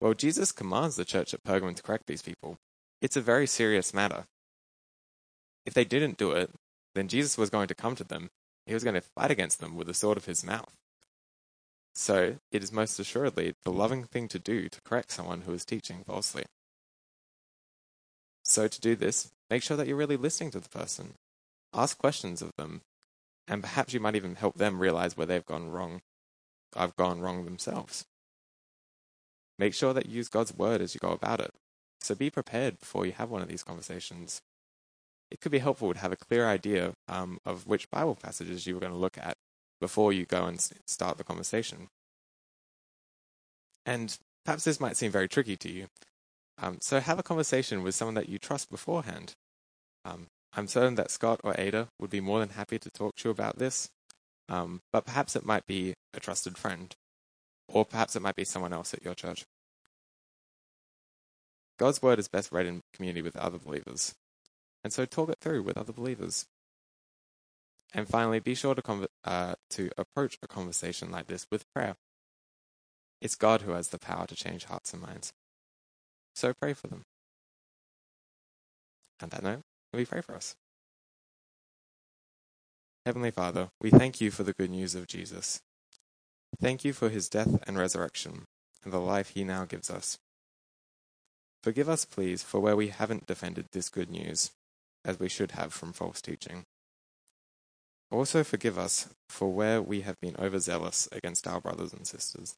Well, 0.00 0.14
Jesus 0.14 0.50
commands 0.50 0.96
the 0.96 1.04
church 1.04 1.32
at 1.34 1.44
Pergamon 1.44 1.76
to 1.76 1.82
correct 1.82 2.06
these 2.06 2.22
people. 2.22 2.58
It's 3.00 3.16
a 3.16 3.20
very 3.20 3.46
serious 3.46 3.94
matter. 3.94 4.24
If 5.64 5.74
they 5.74 5.84
didn't 5.84 6.16
do 6.16 6.32
it, 6.32 6.50
then 6.94 7.08
Jesus 7.08 7.38
was 7.38 7.50
going 7.50 7.68
to 7.68 7.74
come 7.74 7.94
to 7.96 8.04
them. 8.04 8.30
He 8.66 8.74
was 8.74 8.84
going 8.84 8.94
to 8.94 9.00
fight 9.00 9.30
against 9.30 9.60
them 9.60 9.76
with 9.76 9.86
the 9.86 9.94
sword 9.94 10.16
of 10.16 10.24
his 10.24 10.44
mouth. 10.44 10.72
So, 11.94 12.36
it 12.50 12.62
is 12.62 12.72
most 12.72 12.98
assuredly 12.98 13.54
the 13.64 13.72
loving 13.72 14.04
thing 14.04 14.28
to 14.28 14.38
do 14.38 14.68
to 14.68 14.80
correct 14.82 15.10
someone 15.10 15.42
who 15.42 15.52
is 15.52 15.64
teaching 15.64 16.02
falsely. 16.06 16.44
So, 18.44 18.68
to 18.68 18.80
do 18.80 18.96
this, 18.96 19.30
make 19.50 19.62
sure 19.62 19.76
that 19.76 19.86
you're 19.86 19.96
really 19.96 20.16
listening 20.16 20.50
to 20.52 20.60
the 20.60 20.68
person. 20.68 21.14
Ask 21.74 21.98
questions 21.98 22.42
of 22.42 22.52
them, 22.56 22.82
and 23.50 23.62
perhaps 23.62 23.92
you 23.92 24.00
might 24.00 24.14
even 24.14 24.36
help 24.36 24.54
them 24.54 24.78
realize 24.78 25.16
where 25.16 25.26
they've 25.26 25.44
gone 25.44 25.70
wrong. 25.70 26.00
I've 26.76 26.96
gone 26.96 27.20
wrong 27.20 27.44
themselves. 27.44 28.06
Make 29.58 29.74
sure 29.74 29.92
that 29.92 30.06
you 30.06 30.16
use 30.16 30.28
God's 30.28 30.56
word 30.56 30.80
as 30.80 30.94
you 30.94 31.00
go 31.00 31.10
about 31.10 31.40
it. 31.40 31.52
So 32.00 32.14
be 32.14 32.30
prepared 32.30 32.78
before 32.78 33.04
you 33.04 33.12
have 33.12 33.28
one 33.28 33.42
of 33.42 33.48
these 33.48 33.64
conversations. 33.64 34.40
It 35.30 35.40
could 35.40 35.52
be 35.52 35.58
helpful 35.58 35.92
to 35.92 35.98
have 35.98 36.12
a 36.12 36.16
clear 36.16 36.46
idea 36.46 36.94
um, 37.08 37.38
of 37.44 37.66
which 37.66 37.90
Bible 37.90 38.14
passages 38.14 38.66
you 38.66 38.74
were 38.74 38.80
going 38.80 38.92
to 38.92 38.98
look 38.98 39.18
at 39.18 39.36
before 39.80 40.12
you 40.12 40.24
go 40.24 40.44
and 40.46 40.60
start 40.86 41.18
the 41.18 41.24
conversation. 41.24 41.88
And 43.84 44.16
perhaps 44.44 44.64
this 44.64 44.80
might 44.80 44.96
seem 44.96 45.10
very 45.10 45.28
tricky 45.28 45.56
to 45.56 45.70
you, 45.70 45.86
um, 46.62 46.78
so 46.80 47.00
have 47.00 47.18
a 47.18 47.22
conversation 47.22 47.82
with 47.82 47.94
someone 47.94 48.14
that 48.14 48.28
you 48.28 48.38
trust 48.38 48.70
beforehand. 48.70 49.34
Um, 50.04 50.28
I'm 50.52 50.66
certain 50.66 50.96
that 50.96 51.10
Scott 51.10 51.40
or 51.44 51.54
Ada 51.56 51.88
would 51.98 52.10
be 52.10 52.20
more 52.20 52.40
than 52.40 52.50
happy 52.50 52.78
to 52.78 52.90
talk 52.90 53.14
to 53.16 53.28
you 53.28 53.30
about 53.30 53.58
this, 53.58 53.90
um, 54.48 54.80
but 54.92 55.06
perhaps 55.06 55.36
it 55.36 55.44
might 55.44 55.66
be 55.66 55.94
a 56.12 56.20
trusted 56.20 56.58
friend, 56.58 56.94
or 57.68 57.84
perhaps 57.84 58.16
it 58.16 58.22
might 58.22 58.34
be 58.36 58.44
someone 58.44 58.72
else 58.72 58.92
at 58.92 59.04
your 59.04 59.14
church. 59.14 59.44
God's 61.78 62.02
word 62.02 62.18
is 62.18 62.28
best 62.28 62.50
read 62.52 62.66
in 62.66 62.80
community 62.92 63.22
with 63.22 63.36
other 63.36 63.58
believers, 63.58 64.14
and 64.82 64.92
so 64.92 65.04
talk 65.04 65.28
it 65.28 65.38
through 65.40 65.62
with 65.62 65.78
other 65.78 65.92
believers. 65.92 66.46
And 67.92 68.08
finally, 68.08 68.38
be 68.38 68.54
sure 68.54 68.74
to, 68.74 69.08
uh, 69.24 69.54
to 69.70 69.90
approach 69.96 70.38
a 70.42 70.48
conversation 70.48 71.10
like 71.10 71.26
this 71.26 71.46
with 71.50 71.64
prayer. 71.74 71.96
It's 73.20 73.34
God 73.34 73.62
who 73.62 73.72
has 73.72 73.88
the 73.88 73.98
power 73.98 74.26
to 74.26 74.36
change 74.36 74.64
hearts 74.64 74.92
and 74.92 75.02
minds. 75.02 75.32
So 76.34 76.54
pray 76.54 76.72
for 76.72 76.86
them. 76.86 77.02
And 79.20 79.30
that 79.32 79.42
note, 79.42 79.62
we 79.92 80.04
pray 80.04 80.20
for 80.20 80.34
us. 80.34 80.54
Heavenly 83.06 83.30
Father, 83.30 83.70
we 83.80 83.90
thank 83.90 84.20
you 84.20 84.30
for 84.30 84.42
the 84.42 84.52
good 84.52 84.70
news 84.70 84.94
of 84.94 85.06
Jesus. 85.06 85.60
Thank 86.60 86.84
you 86.84 86.92
for 86.92 87.08
his 87.08 87.28
death 87.28 87.62
and 87.66 87.78
resurrection 87.78 88.44
and 88.84 88.92
the 88.92 88.98
life 88.98 89.30
he 89.30 89.44
now 89.44 89.64
gives 89.64 89.90
us. 89.90 90.18
Forgive 91.62 91.88
us, 91.88 92.04
please, 92.04 92.42
for 92.42 92.60
where 92.60 92.76
we 92.76 92.88
haven't 92.88 93.26
defended 93.26 93.66
this 93.72 93.88
good 93.88 94.10
news, 94.10 94.50
as 95.04 95.18
we 95.18 95.28
should 95.28 95.52
have 95.52 95.72
from 95.72 95.92
false 95.92 96.20
teaching. 96.20 96.64
Also, 98.10 98.42
forgive 98.42 98.78
us 98.78 99.08
for 99.28 99.52
where 99.52 99.80
we 99.80 100.00
have 100.00 100.20
been 100.20 100.36
overzealous 100.38 101.08
against 101.12 101.46
our 101.46 101.60
brothers 101.60 101.92
and 101.92 102.06
sisters. 102.06 102.56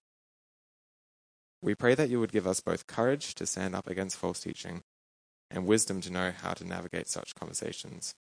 We 1.60 1.74
pray 1.74 1.94
that 1.94 2.08
you 2.10 2.20
would 2.20 2.32
give 2.32 2.46
us 2.46 2.60
both 2.60 2.86
courage 2.86 3.34
to 3.36 3.46
stand 3.46 3.74
up 3.74 3.88
against 3.88 4.16
false 4.16 4.40
teaching 4.40 4.82
and 5.52 5.66
wisdom 5.66 6.00
to 6.00 6.10
know 6.10 6.32
how 6.32 6.52
to 6.54 6.64
navigate 6.64 7.08
such 7.08 7.34
conversations. 7.34 8.14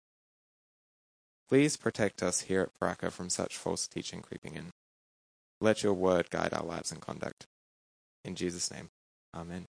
Please 1.49 1.77
protect 1.77 2.23
us 2.23 2.43
here 2.43 2.61
at 2.63 2.79
Pooraka 2.79 3.11
from 3.11 3.31
such 3.31 3.57
false 3.57 3.87
teaching 3.87 4.21
creeping 4.21 4.55
in. 4.55 4.71
Let 5.61 5.83
your 5.83 5.95
word 5.95 6.31
guide 6.31 6.53
our 6.53 6.65
lives 6.65 6.93
and 6.93 7.01
conduct. 7.01 7.47
In 8.25 8.35
Jesus' 8.35 8.71
name, 8.71 8.91
Amen. 9.35 9.67